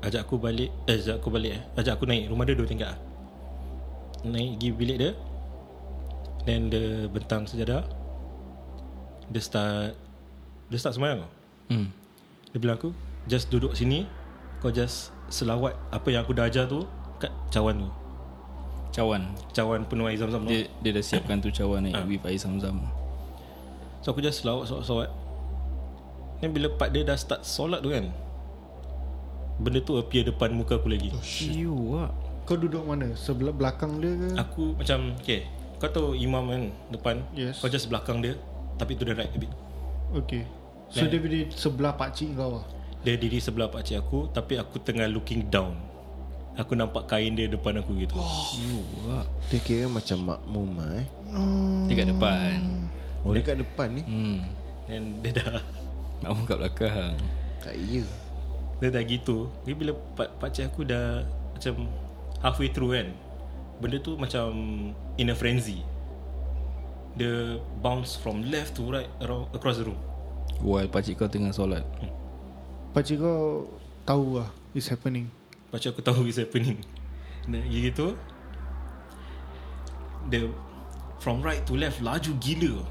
Ajak 0.06 0.30
aku 0.30 0.38
balik 0.38 0.70
Eh 0.86 0.94
ajak 0.94 1.18
aku 1.20 1.34
balik 1.34 1.58
eh 1.58 1.62
Ajak 1.74 1.98
aku 1.98 2.06
naik 2.06 2.30
Rumah 2.30 2.46
dia 2.46 2.54
dua 2.54 2.70
tingkat 2.70 2.94
ah. 2.94 3.00
Naik 4.24 4.62
pergi 4.62 4.70
bilik 4.74 4.98
dia 5.02 5.12
Then 6.46 6.70
dia 6.70 7.10
bentang 7.10 7.50
sejadah 7.50 7.82
Dia 9.28 9.42
start 9.42 9.98
Dia 10.70 10.78
start 10.78 10.96
semayang 10.96 11.26
tau 11.26 11.32
Hmm. 11.68 11.92
Dia 12.56 12.64
bilang 12.64 12.80
aku 12.80 12.96
Just 13.28 13.52
duduk 13.52 13.76
sini 13.76 14.08
Kau 14.64 14.72
just 14.72 15.12
selawat 15.28 15.76
Apa 15.92 16.08
yang 16.16 16.24
aku 16.24 16.32
dah 16.32 16.48
ajar 16.48 16.64
tu 16.64 16.88
Kat 17.20 17.34
cawan 17.52 17.84
tu 17.84 17.90
Cawan. 18.96 19.30
Cawan 19.52 19.86
penuh 19.86 20.08
air 20.08 20.18
zam-zam 20.18 20.48
Dia 20.48 20.66
dia 20.82 20.90
dah 20.90 21.04
siapkan 21.04 21.38
tu 21.38 21.52
cawan 21.52 21.86
ni 21.86 21.92
Ah. 21.94 22.02
with 22.02 22.24
air 22.26 22.34
zam-zam. 22.34 22.82
So 24.02 24.10
aku 24.10 24.26
just 24.26 24.42
selawat 24.42 24.66
selawat 24.66 24.84
selawat 24.88 25.10
Then 26.38 26.52
bila 26.52 26.70
part 26.70 26.90
dia 26.90 27.02
dah 27.02 27.16
start 27.16 27.42
solat 27.42 27.82
tu 27.82 27.90
kan 27.90 28.10
Benda 29.58 29.82
tu 29.82 29.98
appear 29.98 30.22
depan 30.24 30.54
muka 30.54 30.78
aku 30.78 30.86
lagi 30.88 31.10
You 31.42 31.74
ah. 31.98 32.14
Kau 32.44 32.54
duduk 32.54 32.86
mana? 32.86 33.12
Sebelah 33.14 33.52
belakang 33.52 33.98
dia 33.98 34.14
ke? 34.14 34.30
Aku 34.38 34.78
macam 34.78 35.18
Okay 35.18 35.50
Kau 35.78 35.90
tahu 35.90 36.14
imam 36.14 36.46
kan 36.46 36.62
Depan 36.90 37.16
Yes. 37.34 37.58
Kau 37.58 37.68
just 37.68 37.90
belakang 37.90 38.22
dia 38.22 38.38
Tapi 38.78 38.94
tu 38.94 39.02
dia 39.02 39.14
right 39.14 39.28
a 39.28 39.38
bit 39.38 39.50
Okay 40.16 40.46
So 40.88 41.04
Like- 41.04 41.10
dia 41.10 41.20
berdiri 41.20 41.46
sebelah 41.50 41.94
pakcik 41.94 42.38
kau 42.38 42.62
lah 42.62 42.66
Dia 43.02 43.18
diri 43.18 43.38
sebelah 43.38 43.68
pakcik 43.68 43.98
aku 43.98 44.30
Tapi 44.30 44.56
aku 44.56 44.78
tengah 44.78 45.10
looking 45.10 45.50
down 45.50 45.74
Aku 46.56 46.74
nampak 46.74 47.06
kain 47.08 47.34
dia 47.34 47.46
depan 47.46 47.78
aku 47.78 47.98
gitu 47.98 48.18
You 48.56 48.82
ah. 49.10 49.26
Dia 49.50 49.60
kira 49.60 49.86
macam 49.86 50.18
makmum 50.24 50.70
lah 50.78 50.90
eh 50.96 51.08
Dia 51.86 51.94
kat 51.96 52.08
depan. 52.10 52.58
Oh 53.22 53.34
dia 53.34 53.42
kat 53.44 53.58
depan 53.58 53.90
ni 53.92 54.02
Hmm. 54.02 54.38
Dan 54.88 55.20
dia 55.20 55.34
dah 55.36 55.60
Aku 56.26 56.42
kat 56.50 56.58
belakang. 56.58 57.14
Tak 57.62 57.76
iya. 57.78 58.06
Dia 58.82 58.90
dah 58.94 59.04
gitu. 59.06 59.50
Dia 59.66 59.74
bila 59.74 59.94
pak, 60.18 60.38
pakcik 60.38 60.70
aku 60.70 60.86
dah 60.86 61.26
Macam 61.54 61.90
Halfway 62.42 62.70
through 62.70 62.94
kan 62.94 63.10
Benda 63.82 63.98
tu 64.02 64.18
macam 64.18 64.50
In 65.18 65.34
a 65.34 65.36
frenzy. 65.38 65.82
Dia 67.18 67.58
bounce 67.82 68.14
from 68.14 68.46
left 68.46 68.78
to 68.78 68.86
right 68.94 69.10
around, 69.26 69.50
Across 69.54 69.82
the 69.82 69.86
room. 69.90 70.00
While 70.62 70.90
pakcik 70.90 71.22
kau 71.22 71.30
tengah 71.30 71.54
solat. 71.54 71.86
Pakcik 72.94 73.22
kau 73.22 73.70
tahu 74.06 74.42
lah 74.42 74.50
It's 74.78 74.90
happening. 74.90 75.30
Pakcik 75.74 75.98
aku 75.98 76.02
tahu 76.06 76.30
is 76.30 76.38
happening. 76.38 76.82
Dan 77.50 77.66
gitu. 77.70 78.14
Dia 80.30 80.50
From 81.18 81.42
right 81.42 81.66
to 81.66 81.74
left 81.74 82.02
Laju 82.06 82.38
gila. 82.38 82.86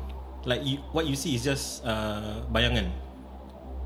Like 0.47 0.63
you, 0.63 0.83
what 0.91 1.07
you 1.07 1.15
see 1.15 1.35
is 1.35 1.43
just 1.47 1.83
uh, 1.87 2.43
Bayangan 2.51 3.06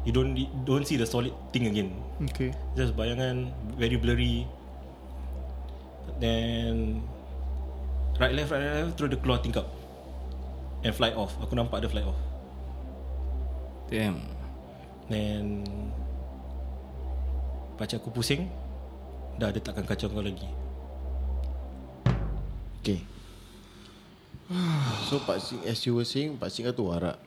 You 0.01 0.13
don't 0.17 0.33
you 0.33 0.49
don't 0.65 0.89
see 0.89 0.97
the 0.97 1.05
solid 1.05 1.37
thing 1.53 1.69
again. 1.69 1.93
Okay. 2.33 2.57
Just 2.73 2.97
bayangan 2.97 3.53
Very 3.77 4.01
blurry. 4.01 4.49
Then 6.17 7.05
Right 8.17 8.33
left 8.33 8.49
right 8.53 8.65
left 8.65 8.97
Terus 8.97 9.09
dia 9.13 9.21
keluar 9.21 9.45
tingkap. 9.45 9.69
And 10.81 10.97
fly 10.97 11.13
off. 11.13 11.37
Aku 11.45 11.53
nampak 11.53 11.85
dia 11.85 11.93
fly 11.93 12.05
off. 12.05 12.17
Damn. 13.93 14.25
Then 15.13 15.69
Pakcik 17.77 18.01
aku 18.01 18.09
pusing 18.09 18.49
Dah 19.37 19.53
dia 19.53 19.61
takkan 19.61 19.85
kacau 19.85 20.09
kau 20.09 20.25
lagi. 20.25 20.49
Okay. 22.81 23.05
So 25.13 25.21
Pak 25.21 25.45
Sing 25.45 25.61
As 25.69 25.85
you 25.85 25.93
were 25.93 26.09
saying 26.09 26.41
Pak 26.41 26.49
Sing 26.49 26.65
tu 26.73 26.89
warak. 26.89 27.21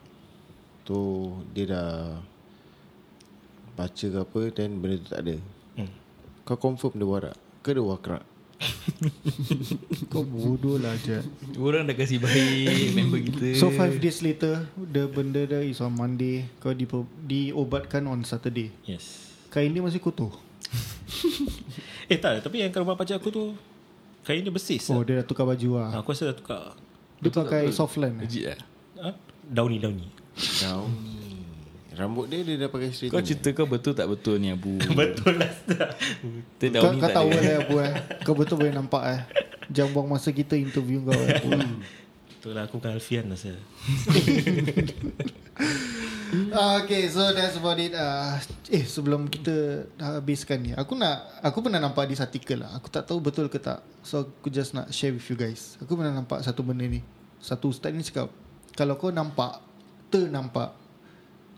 Tu 0.82 0.98
Dia 1.54 1.64
dah 1.70 2.18
Baca 3.74 4.06
ke 4.06 4.18
apa 4.18 4.40
Then 4.54 4.78
benda 4.78 4.96
tu 5.02 5.08
tak 5.10 5.20
ada 5.26 5.36
hmm. 5.78 5.90
Kau 6.46 6.58
confirm 6.58 6.94
dia 6.98 7.06
warak 7.06 7.36
Ke 7.66 7.74
dia 7.74 7.82
wakrak 7.82 8.22
Kau 10.12 10.22
bodoh 10.22 10.78
lah 10.78 10.94
je 11.02 11.18
Orang 11.58 11.90
dah 11.90 11.96
kasih 11.98 12.22
baik 12.22 12.94
member 12.94 13.20
kita. 13.20 13.58
So 13.58 13.74
five 13.74 13.98
days 13.98 14.22
later 14.22 14.70
The 14.78 15.10
benda 15.10 15.42
dah 15.44 15.60
is 15.60 15.82
on 15.82 15.92
Monday 15.98 16.46
Kau 16.62 16.70
di, 16.70 16.86
diobatkan 17.26 18.06
on 18.06 18.22
Saturday 18.22 18.70
Yes 18.86 19.34
Kain 19.50 19.74
dia 19.74 19.82
masih 19.82 19.98
kotor 19.98 20.30
Eh 22.10 22.18
tak 22.18 22.46
Tapi 22.46 22.62
yang 22.62 22.70
kat 22.70 22.80
rumah 22.82 22.94
pakcik 22.94 23.18
aku 23.18 23.28
tu 23.34 23.44
Kain 24.22 24.40
dia 24.40 24.54
besis 24.54 24.86
Oh 24.88 25.00
oh. 25.00 25.02
dia 25.02 25.20
dah 25.20 25.26
tukar 25.26 25.44
baju 25.44 25.68
lah 25.82 25.90
Aku 26.00 26.14
rasa 26.14 26.30
dah 26.30 26.36
tukar 26.38 26.62
Dia 27.18 27.30
pakai 27.34 27.68
softland 27.74 28.22
eh? 28.22 28.26
Legit 28.26 28.44
lah. 28.48 28.60
ha? 29.02 29.08
Downy 29.44 29.82
Downy 29.82 30.08
Down 30.62 31.13
Rambut 31.94 32.26
dia 32.26 32.42
Dia 32.42 32.66
dah 32.66 32.68
pakai 32.70 32.90
straight 32.90 33.14
Kau 33.14 33.22
cerita 33.22 33.54
kau 33.54 33.66
betul 33.70 33.94
tak 33.94 34.10
betul 34.10 34.36
ni 34.42 34.50
Abu? 34.50 34.76
Betul 34.98 35.38
lah 35.38 35.50
Kau, 36.74 36.90
kau 36.90 37.00
tak 37.00 37.14
tahu 37.14 37.28
lah 37.30 37.42
apa 37.62 37.76
eh. 37.86 37.94
Kau 38.26 38.34
betul 38.34 38.56
boleh 38.58 38.74
nampak 38.74 39.02
eh. 39.14 39.20
Jangan 39.70 39.90
buang 39.94 40.08
masa 40.10 40.34
kita 40.34 40.58
interview 40.58 41.06
kau 41.06 41.14
eh. 41.14 41.38
Betul 42.34 42.52
lah 42.58 42.66
aku 42.66 42.82
bukan 42.82 42.98
Alfian 42.98 43.30
rasa 43.30 43.54
Ah, 46.50 46.82
Okay 46.82 47.06
so 47.06 47.22
that's 47.30 47.54
about 47.54 47.78
it 47.78 47.94
uh, 47.94 48.34
Eh 48.66 48.82
sebelum 48.82 49.30
kita 49.30 49.86
dah 49.94 50.18
habiskan 50.18 50.58
ni 50.58 50.74
Aku 50.74 50.98
nak 50.98 51.30
Aku 51.46 51.62
pernah 51.62 51.78
nampak 51.78 52.10
di 52.10 52.18
artikel 52.18 52.58
lah. 52.58 52.74
Aku 52.74 52.90
tak 52.90 53.06
tahu 53.06 53.22
betul 53.22 53.46
ke 53.46 53.62
tak. 53.62 53.86
So 54.02 54.26
aku 54.26 54.50
just 54.50 54.74
nak 54.74 54.90
share 54.90 55.14
with 55.14 55.22
you 55.30 55.38
guys. 55.38 55.78
Aku 55.78 55.94
pernah 55.94 56.10
nampak 56.10 56.42
satu 56.42 56.66
benda 56.66 56.82
ni. 56.82 57.06
Satu 57.38 57.70
ustaz 57.70 57.94
ni 57.94 58.02
cakap 58.02 58.34
Kalau 58.74 58.98
kau 58.98 59.14
nampak 59.14 59.62
Ternampak 60.10 60.83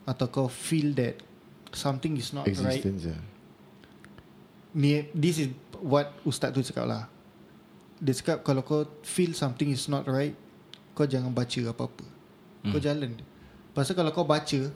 Atau 0.06 0.30
kau 0.30 0.46
feel 0.46 0.94
that 0.94 1.18
Something 1.74 2.16
is 2.16 2.30
not 2.30 2.46
right 2.46 2.78
Existence 2.78 3.10
lah 3.10 3.36
ni 4.76 5.08
This 5.16 5.40
is 5.40 5.48
what 5.80 6.12
ustaz 6.28 6.52
tu 6.52 6.60
cakap 6.60 6.84
lah. 6.84 7.02
Dia 7.96 8.12
cakap 8.12 8.44
kalau 8.44 8.60
kau 8.60 8.84
feel 9.00 9.32
something 9.32 9.72
is 9.72 9.88
not 9.88 10.04
right 10.04 10.36
Kau 10.92 11.08
jangan 11.08 11.32
baca 11.32 11.60
apa-apa. 11.72 12.04
Kau 12.68 12.80
jalan. 12.80 13.16
Pasal 13.72 13.96
kalau 13.96 14.12
kau 14.12 14.28
baca 14.28 14.68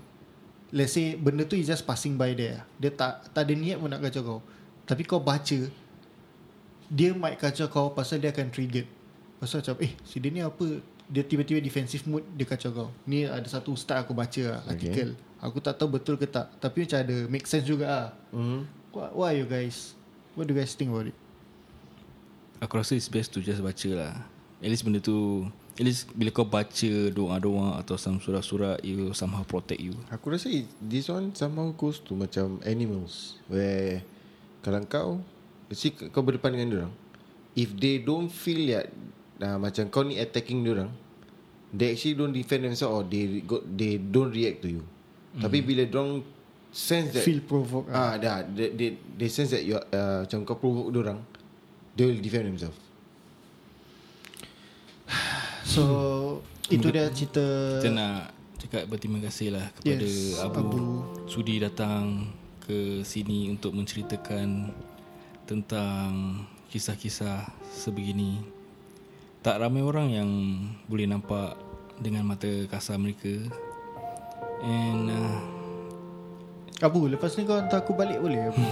Let's 0.72 0.94
say 0.96 1.18
benda 1.18 1.44
tu 1.44 1.58
is 1.58 1.66
just 1.66 1.82
passing 1.82 2.14
by 2.14 2.32
there. 2.32 2.64
Dia 2.80 2.94
tak 2.94 3.34
tak 3.36 3.42
ada 3.44 3.52
niat 3.52 3.76
pun 3.76 3.90
nak 3.92 4.00
kacau 4.00 4.22
kau. 4.24 4.40
Tapi 4.88 5.02
kau 5.04 5.20
baca 5.20 5.58
Dia 6.88 7.10
might 7.12 7.36
kacau 7.36 7.68
kau 7.68 7.86
pasal 7.92 8.18
dia 8.18 8.32
akan 8.32 8.48
trigger 8.50 8.88
Pasal 9.38 9.62
macam 9.62 9.76
eh 9.84 9.92
si 10.02 10.18
dia 10.18 10.32
ni 10.32 10.42
apa 10.42 10.80
Dia 11.10 11.26
tiba-tiba 11.26 11.58
defensive 11.58 12.06
mood 12.06 12.22
dia 12.38 12.46
kacau 12.46 12.70
kau. 12.70 12.88
Ni 13.04 13.26
ada 13.26 13.44
satu 13.50 13.74
ustaz 13.74 14.06
aku 14.06 14.14
baca 14.14 14.42
lah, 14.46 14.60
artikel. 14.70 15.18
Aku 15.40 15.58
tak 15.58 15.80
tahu 15.80 15.96
betul 15.96 16.20
ke 16.20 16.28
tak 16.28 16.52
Tapi 16.60 16.84
macam 16.84 17.00
ada 17.00 17.16
make 17.26 17.48
sense 17.48 17.64
juga 17.64 17.86
lah. 17.88 18.08
Mm-hmm. 18.30 18.60
What, 18.92 19.10
what 19.16 19.26
are 19.32 19.38
you 19.40 19.48
guys? 19.48 19.96
What 20.36 20.46
do 20.46 20.54
you 20.54 20.60
guys 20.60 20.76
think 20.76 20.92
about 20.92 21.10
it? 21.10 21.16
Aku 22.60 22.76
rasa 22.76 22.92
it's 22.94 23.08
best 23.08 23.32
to 23.32 23.40
just 23.40 23.64
baca 23.64 23.90
lah. 23.90 24.12
At 24.60 24.68
least 24.68 24.84
benda 24.84 25.00
tu 25.00 25.48
At 25.80 25.88
least 25.88 26.12
bila 26.12 26.28
kau 26.28 26.44
baca 26.44 26.92
doa-doa 27.08 27.80
Atau 27.80 27.96
some 27.96 28.20
surah-surah 28.20 28.84
It 28.84 28.92
will 29.00 29.16
somehow 29.16 29.40
protect 29.48 29.80
you. 29.80 29.96
Aku 30.12 30.28
rasa 30.28 30.52
it- 30.52 30.68
this 30.78 31.08
one 31.08 31.32
somehow 31.32 31.72
goes 31.72 31.98
to 32.04 32.12
macam 32.12 32.60
animals 32.68 33.40
where 33.48 34.04
kalau 34.60 34.84
kau 34.84 35.08
si 35.72 35.88
kau 36.12 36.20
berdepan 36.20 36.52
dengan 36.52 36.68
orang. 36.84 36.92
If 37.56 37.72
they 37.80 37.96
don't 38.04 38.28
feel 38.28 38.68
that 38.76 38.92
uh, 39.40 39.56
macam 39.56 39.88
kau 39.88 40.04
ni 40.04 40.20
attacking 40.20 40.60
orang 40.68 40.92
they 41.70 41.94
actually 41.94 42.14
don't 42.18 42.34
defend 42.34 42.66
themselves 42.66 42.94
or 42.94 43.02
they 43.06 43.42
go, 43.46 43.62
they 43.62 43.98
don't 43.98 44.34
react 44.34 44.62
to 44.62 44.68
you 44.68 44.82
mm. 45.36 45.42
tapi 45.42 45.62
bila 45.62 45.86
orang 45.86 46.22
sense 46.70 47.14
that 47.14 47.26
Feel 47.26 47.42
provoked 47.42 47.90
ah 47.90 48.14
dah 48.14 48.46
they, 48.46 48.70
they, 48.74 48.90
they 49.18 49.28
sense 49.30 49.50
that 49.50 49.66
you 49.66 49.74
uh, 49.74 50.22
macam 50.22 50.46
kau 50.46 50.58
provoke 50.58 50.94
orang 50.94 51.18
they 51.98 52.06
will 52.06 52.22
defend 52.22 52.46
themselves 52.50 52.78
So 55.70 55.84
Itu 56.70 56.90
dia 56.90 57.10
cerita 57.10 57.42
Kita 57.78 57.90
nak 57.90 58.34
cakap 58.58 58.90
berterima 58.90 59.18
kasih 59.22 59.54
lah 59.54 59.66
Kepada 59.74 60.06
Yes, 60.06 60.38
Abu, 60.42 60.58
Abu. 60.58 60.80
Sudi 61.26 61.58
datang 61.62 62.30
ke 62.62 63.02
sini 63.06 63.50
Untuk 63.50 63.74
menceritakan 63.74 64.70
Tentang 65.46 66.42
Kisah-kisah 66.70 67.50
sebegini 67.66 68.59
Tak 69.40 69.56
ramai 69.60 69.80
orang 69.80 70.08
yang 70.12 70.30
Boleh 70.84 71.08
nampak 71.08 71.56
Dengan 72.00 72.28
mata 72.28 72.48
kasar 72.68 72.96
mereka 73.00 73.32
And 74.60 75.08
uh, 75.08 75.40
Abu 76.80 77.08
lepas 77.12 77.36
ni 77.36 77.44
kau 77.44 77.56
hantar 77.60 77.84
aku 77.84 77.92
balik 77.92 78.20
boleh 78.20 78.48
Abu 78.48 78.60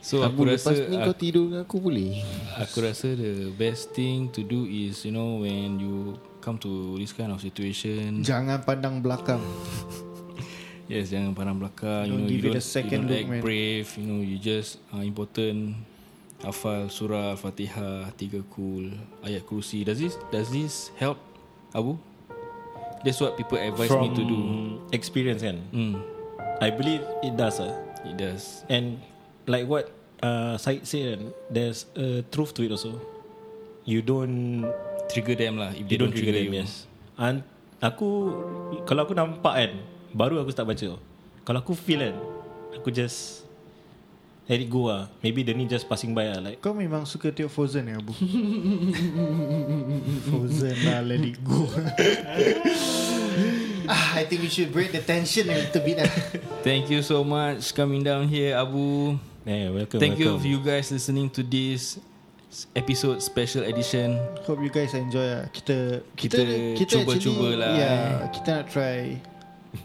So 0.00 0.22
Aku 0.24 0.42
aku, 0.46 0.54
lepas 0.54 0.74
rasa 0.74 0.86
ni 0.90 0.96
aku, 0.98 1.06
kau 1.10 1.16
tidur 1.18 1.44
dengan 1.50 1.62
aku 1.62 1.76
boleh 1.78 2.10
aku 2.56 2.76
rasa 2.82 3.12
the 3.14 3.52
best 3.54 3.92
thing 3.92 4.32
to 4.32 4.40
do 4.40 4.64
is 4.64 5.04
you 5.04 5.12
know 5.12 5.44
when 5.44 5.76
you 5.76 6.16
come 6.40 6.56
to 6.56 6.96
this 6.96 7.12
kind 7.12 7.28
of 7.30 7.38
situation 7.38 8.24
Jangan 8.24 8.64
pandang 8.64 9.04
belakang. 9.04 9.42
Yes, 10.90 11.14
jangan 11.14 11.38
pandang 11.38 11.62
belakang. 11.62 12.10
You 12.10 12.18
Don't 12.18 12.26
know, 12.26 12.30
give 12.34 12.42
you 12.42 12.50
it 12.50 12.58
don't, 12.58 12.66
a 12.66 12.66
second 12.66 13.06
you 13.06 13.06
don't 13.06 13.14
look, 13.14 13.22
act 13.22 13.30
man. 13.30 13.42
brave. 13.46 13.86
You 13.94 14.06
know, 14.10 14.18
you 14.26 14.42
just 14.42 14.82
uh, 14.90 15.06
important. 15.06 15.78
Hafal 16.40 16.88
surah 16.88 17.36
Al-Fatihah, 17.36 18.16
tiga 18.16 18.40
cool, 18.48 18.88
ayat 19.20 19.44
kursi. 19.44 19.84
Does 19.84 20.00
this 20.00 20.16
does 20.32 20.48
this 20.48 20.88
help, 20.96 21.20
Abu? 21.76 22.00
That's 23.00 23.20
what 23.20 23.36
people 23.36 23.56
advise 23.56 23.88
From 23.88 24.08
me 24.08 24.12
to 24.12 24.22
do. 24.24 24.38
experience 24.92 25.40
kan 25.40 25.56
Mm, 25.72 25.96
I 26.60 26.68
believe 26.68 27.00
it 27.24 27.32
does 27.32 27.56
ah. 27.60 27.72
it 28.04 28.16
does. 28.16 28.60
And 28.68 29.00
like 29.48 29.64
what 29.64 29.88
uh, 30.20 30.60
Syed 30.60 30.84
said 30.84 31.16
kan, 31.16 31.20
There's 31.48 31.88
a 31.96 32.20
truth 32.28 32.52
to 32.56 32.64
it 32.64 32.72
also 32.72 33.00
You 33.88 34.04
don't 34.04 34.68
Trigger 35.08 35.32
them 35.32 35.56
lah 35.56 35.72
if 35.72 35.88
they 35.88 35.96
don't 35.96 36.12
trigger 36.12 36.36
them 36.36 36.52
you. 36.52 36.60
yes. 36.60 36.84
And 37.16 37.40
Aku 37.80 38.36
Kalau 38.84 39.08
aku 39.08 39.16
nampak 39.16 39.54
kan 39.56 39.72
Baru 40.12 40.36
aku 40.36 40.52
start 40.52 40.68
baca 40.68 41.00
Kalau 41.40 41.58
aku 41.64 41.72
feel 41.72 42.04
kan 42.04 42.16
Aku 42.76 42.92
just 42.92 43.48
Let 44.50 44.58
it 44.58 44.66
go 44.66 44.90
lah 44.90 45.06
Maybe 45.22 45.46
the 45.46 45.54
ni 45.54 45.70
just 45.70 45.86
passing 45.86 46.10
by 46.10 46.26
lah 46.26 46.42
Like 46.42 46.58
Kau 46.58 46.74
memang 46.74 47.06
suka 47.06 47.30
tengok 47.30 47.54
Frozen 47.54 47.86
ya 47.86 48.02
Abu? 48.02 48.10
Frozen 50.26 50.74
lah 50.90 51.06
let 51.06 51.22
it 51.22 51.38
go 51.46 51.70
ah, 53.86 54.18
I 54.18 54.26
think 54.26 54.42
we 54.42 54.50
should 54.50 54.74
break 54.74 54.90
the 54.90 55.02
tension 55.02 55.46
a 55.50 55.54
little 55.66 55.82
bit 55.82 55.98
lah. 55.98 56.10
Thank 56.62 56.90
you 56.90 57.02
so 57.02 57.22
much 57.26 57.74
coming 57.74 58.02
down 58.06 58.30
here, 58.30 58.54
Abu. 58.54 59.18
yeah, 59.42 59.70
welcome 59.70 59.98
Thank 59.98 60.18
you 60.18 60.34
welcome. 60.34 60.42
for 60.42 60.48
you 60.50 60.60
guys 60.62 60.90
listening 60.90 61.30
to 61.34 61.42
this 61.42 61.98
episode 62.74 63.22
special 63.22 63.66
edition. 63.66 64.18
Hope 64.46 64.62
you 64.62 64.70
guys 64.70 64.94
enjoy 64.94 65.26
lah. 65.26 65.44
Kita 65.50 66.02
Kita 66.14 66.42
cuba-cuba 66.76 67.14
actually- 67.18 67.58
lah, 67.58 67.72
Yeah, 67.74 68.06
kita 68.30 68.48
nak 68.50 68.64
try. 68.70 69.18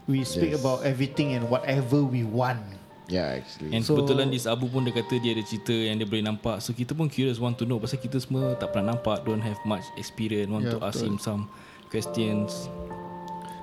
We 0.10 0.26
speak 0.26 0.54
Yes. 0.54 0.62
about 0.62 0.82
everything 0.86 1.38
and 1.38 1.46
whatever 1.50 2.02
we 2.02 2.26
want. 2.26 2.62
Yeah 3.06 3.38
actually 3.38 3.70
And 3.70 3.86
So- 3.86 3.94
kebetulan 3.94 4.34
this 4.34 4.50
Abu 4.50 4.66
pun 4.66 4.82
dia 4.82 4.94
kata 4.94 5.22
dia 5.22 5.38
ada 5.38 5.44
cerita 5.46 5.74
yang 5.74 6.02
dia 6.02 6.08
boleh 6.10 6.26
nampak. 6.26 6.58
So 6.62 6.74
kita 6.74 6.98
pun 6.98 7.06
curious 7.06 7.38
want 7.38 7.58
to 7.62 7.66
know 7.70 7.78
pasal 7.78 8.02
kita 8.02 8.18
semua 8.18 8.58
tak 8.58 8.74
pernah 8.74 8.98
nampak, 8.98 9.22
don't 9.22 9.42
have 9.46 9.58
much 9.62 9.86
experience, 9.98 10.50
want 10.50 10.66
Ya, 10.66 10.74
to 10.74 10.80
ask 10.82 11.02
him 11.06 11.22
some 11.22 11.46
questions. 11.94 12.66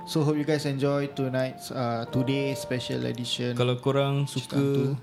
So 0.03 0.23
hope 0.23 0.35
you 0.35 0.43
guys 0.43 0.67
enjoy 0.67 1.11
tonight's 1.15 1.71
uh, 1.71 2.03
today 2.11 2.51
special 2.55 3.03
edition. 3.07 3.55
Kalau 3.55 3.79
korang 3.79 4.27
suka 4.27 4.95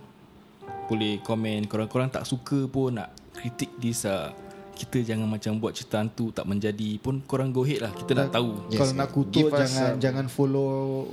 boleh 0.88 1.20
komen. 1.24 1.64
Kalau 1.68 1.88
korang 1.88 2.12
tak 2.12 2.28
suka 2.28 2.68
pun 2.68 3.00
nak 3.00 3.12
kritik 3.32 3.72
this 3.80 4.04
uh, 4.04 4.32
kita 4.80 5.04
jangan 5.04 5.28
macam 5.28 5.60
buat 5.60 5.76
cerita 5.76 6.00
hantu 6.00 6.32
tak 6.32 6.48
menjadi 6.48 6.96
pun 7.04 7.20
korang 7.28 7.52
go 7.52 7.68
ahead 7.68 7.84
lah. 7.84 7.92
Kita 7.92 8.16
nak 8.16 8.32
tahu. 8.32 8.72
Yes, 8.72 8.80
kalau 8.80 8.92
yes. 8.96 9.00
nak 9.04 9.08
kutuk 9.12 9.36
Give 9.36 9.52
us 9.52 9.60
jangan 9.60 9.90
jangan 10.00 10.26
follow 10.32 10.70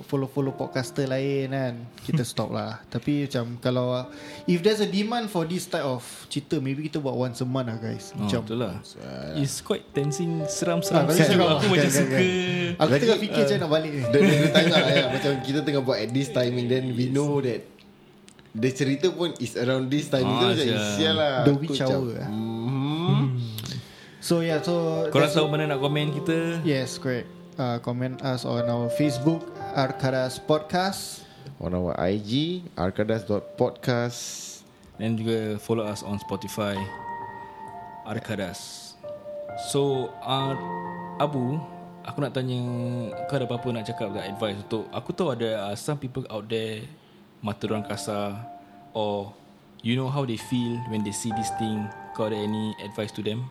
follow 0.07 0.27
follow 0.31 0.55
podcaster 0.55 1.03
lain 1.03 1.51
kan. 1.51 1.73
Kita 2.07 2.23
stop 2.31 2.55
lah. 2.55 2.79
Tapi 2.87 3.27
macam 3.27 3.59
kalau 3.59 3.91
uh, 3.91 4.07
if 4.47 4.63
there's 4.63 4.79
a 4.79 4.87
demand 4.87 5.27
for 5.27 5.43
this 5.43 5.67
type 5.67 5.83
of 5.83 5.99
cerita 6.31 6.63
maybe 6.63 6.87
kita 6.87 7.03
buat 7.03 7.11
once 7.11 7.43
a 7.43 7.47
month 7.47 7.67
lah 7.67 7.75
guys. 7.75 8.15
Oh, 8.15 8.23
Macam 8.23 8.39
betul 8.47 8.63
lah. 8.63 8.79
It's 9.35 9.59
quite 9.59 9.83
tensing, 9.91 10.47
seram-seram. 10.47 11.03
Ah, 11.03 11.11
seram. 11.11 11.59
Aku 11.59 11.67
Kan, 11.67 11.69
macam 11.75 11.91
kan, 11.91 11.99
suka. 11.99 12.17
Aku 12.79 12.91
Lagi, 12.95 13.01
tengah 13.03 13.19
fikir 13.19 13.41
uh, 13.41 13.43
macam 13.43 13.57
nak 13.59 13.71
balik 13.75 13.91
ni. 13.91 13.99
Dia, 14.07 14.19
dia, 14.23 14.35
dia 14.39 14.49
tengah 14.55 14.79
ya, 14.87 15.03
Macam 15.11 15.31
kita 15.43 15.59
tengah 15.67 15.81
buat 15.83 15.97
at 15.99 16.09
this 16.15 16.29
timing 16.31 16.65
Then 16.71 16.83
we 16.95 17.11
know 17.11 17.41
that 17.43 17.61
The 18.57 18.69
cerita 18.73 19.13
pun 19.13 19.37
is 19.37 19.53
around 19.53 19.91
this 19.93 20.09
timing 20.09 20.33
Ah, 20.33 20.41
tu 20.41 20.47
macam 20.57 20.77
sial. 20.97 21.13
lah 21.13 21.45
The 21.45 21.53
witch 21.53 21.81
hour 21.83 22.09
lah. 22.09 22.29
So 24.27 24.43
yeah, 24.43 24.59
so 24.59 25.07
Korang 25.07 25.31
tahu 25.31 25.47
mana 25.47 25.71
nak 25.71 25.79
komen 25.79 26.11
kita? 26.11 26.59
Yes, 26.67 26.99
correct. 26.99 27.31
Uh, 27.55 27.79
comment 27.79 28.19
us 28.27 28.43
on 28.43 28.67
our 28.67 28.91
Facebook 28.91 29.39
Arkadas 29.71 30.35
Podcast. 30.43 31.23
On 31.63 31.71
our 31.71 31.95
IG 31.95 32.59
Arkadas.podcast 32.75 34.19
Dan 34.99 35.15
juga 35.15 35.55
follow 35.63 35.87
us 35.87 36.03
on 36.03 36.19
Spotify 36.19 36.75
Arkadas 38.03 38.93
So 39.71 40.11
uh, 40.19 40.59
Abu 41.23 41.55
Aku 42.03 42.19
nak 42.19 42.35
tanya 42.35 42.59
Kau 43.31 43.39
ada 43.39 43.47
apa-apa 43.47 43.79
nak 43.79 43.87
cakap 43.87 44.11
Tak 44.11 44.27
advice 44.27 44.59
untuk 44.59 44.91
Aku 44.91 45.15
tahu 45.15 45.31
ada 45.39 45.71
uh, 45.71 45.75
Some 45.79 46.03
people 46.03 46.27
out 46.27 46.51
there 46.51 46.83
Mata 47.39 47.63
orang 47.63 47.87
kasar 47.87 48.43
Or 48.91 49.31
You 49.81 49.95
know 49.95 50.11
how 50.11 50.27
they 50.27 50.37
feel 50.37 50.77
When 50.91 51.07
they 51.07 51.15
see 51.15 51.31
this 51.33 51.49
thing 51.55 51.87
Kau 52.11 52.27
ada 52.27 52.35
any 52.35 52.75
advice 52.83 53.15
to 53.15 53.23
them 53.23 53.47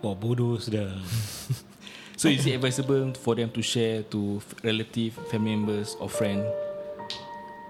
Wah 0.00 0.16
bodoh 0.16 0.56
sudah. 0.56 0.96
So 2.20 2.28
is 2.28 2.44
it 2.44 2.60
advisable 2.60 3.16
For 3.16 3.32
them 3.32 3.48
to 3.56 3.64
share 3.64 4.04
To 4.12 4.44
relative 4.60 5.16
Family 5.32 5.56
members 5.56 5.96
Or 5.96 6.12
friend? 6.12 6.44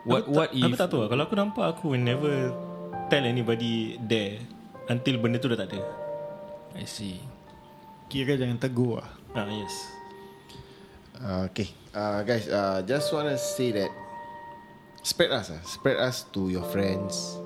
What 0.03 0.27
aku 0.27 0.35
What 0.35 0.51
tak, 0.51 0.59
if 0.59 0.67
Aku 0.67 0.75
tak 0.75 0.89
tahu. 0.91 1.03
Kalau 1.07 1.23
aku 1.23 1.35
nampak 1.39 1.65
Aku 1.71 1.95
will 1.95 2.03
never 2.03 2.51
Tell 3.07 3.23
anybody 3.23 3.95
there 4.03 4.43
Until 4.91 5.23
benda 5.23 5.39
tu 5.39 5.47
dah 5.47 5.55
tak 5.55 5.71
ada. 5.71 5.87
I 6.75 6.83
see. 6.83 7.23
Kira 8.11 8.35
jangan 8.35 8.59
tegur 8.59 8.99
lah. 8.99 9.11
Ah 9.39 9.47
yes. 9.47 9.75
Uh, 11.15 11.47
Okay. 11.47 11.71
Uh, 11.95 12.27
Guys 12.27 12.51
uh, 12.51 12.83
Just 12.83 13.15
wanna 13.15 13.39
say 13.39 13.71
that 13.71 13.91
Spread 15.07 15.31
us 15.31 15.55
uh, 15.55 15.63
Spread 15.63 16.03
us 16.03 16.27
to 16.35 16.51
your 16.51 16.67
friends 16.75 17.39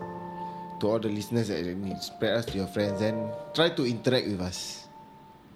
To 0.85 0.93
all 0.93 1.01
the 1.01 1.09
listeners 1.09 1.49
that 1.49 1.65
need 1.65 1.97
Spread 2.05 2.37
us 2.37 2.45
to 2.53 2.61
your 2.61 2.69
friends 2.69 3.01
And 3.01 3.33
try 3.57 3.73
to 3.73 3.89
interact 3.89 4.29
with 4.29 4.45
us. 4.45 4.85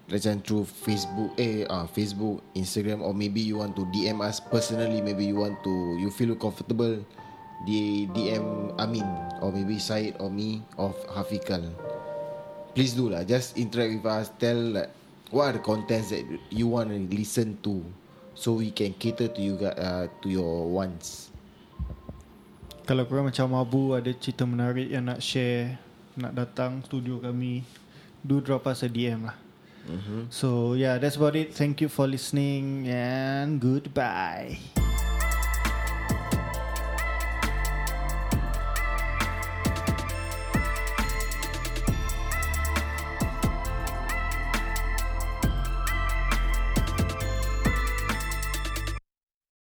Macam 0.09 0.41
through 0.41 0.65
Facebook 0.65 1.37
Eh 1.37 1.69
uh, 1.69 1.85
Facebook 1.93 2.41
Instagram 2.57 3.05
Or 3.05 3.13
maybe 3.13 3.45
you 3.45 3.61
want 3.61 3.77
to 3.77 3.85
DM 3.93 4.25
us 4.25 4.41
personally. 4.41 5.05
Maybe 5.05 5.29
you 5.29 5.37
want 5.37 5.61
to 5.69 6.01
You 6.01 6.09
feel 6.09 6.33
comfortable 6.33 7.05
di 7.69 8.09
DM 8.17 8.73
Amin 8.81 9.05
Or 9.45 9.53
maybe 9.53 9.77
Syed 9.77 10.17
or 10.17 10.33
me 10.33 10.65
Or 10.81 10.97
Hafikal. 11.13 11.77
Please 12.73 12.97
do 12.97 13.13
lah. 13.13 13.21
Just 13.29 13.61
interact 13.61 14.01
with 14.01 14.09
us. 14.09 14.33
Tell 14.41 14.57
like 14.57 14.89
What 15.29 15.53
are 15.53 15.55
the 15.61 15.65
contents 15.65 16.09
that 16.09 16.25
You 16.49 16.73
want 16.73 16.89
to 16.89 16.97
listen 17.13 17.61
to 17.69 17.85
So 18.33 18.57
we 18.57 18.73
can 18.73 18.97
cater 18.97 19.29
to 19.29 19.41
you 19.45 19.61
uh, 19.61 20.09
To 20.09 20.27
your 20.33 20.73
wants 20.73 21.37
Kalau 22.89 23.05
korang 23.05 23.29
macam 23.29 23.53
Abu 23.53 23.93
ada 23.93 24.09
cerita 24.17 24.49
menarik 24.49 24.89
yang 24.89 25.13
nak 25.13 25.21
share, 25.21 25.77
nak 26.17 26.33
datang 26.33 26.81
studio 26.81 27.21
kami, 27.21 27.61
do 28.25 28.41
drop 28.41 28.65
us 28.65 28.81
a 28.81 28.89
DM 28.89 29.29
lah. 29.29 29.37
Mm-hmm. 29.85 30.33
So 30.33 30.73
yeah, 30.73 30.97
that's 30.97 31.21
about 31.21 31.37
it. 31.37 31.53
Thank 31.53 31.85
you 31.85 31.93
for 31.93 32.09
listening 32.09 32.89
and 32.89 33.61
goodbye. 33.61 34.88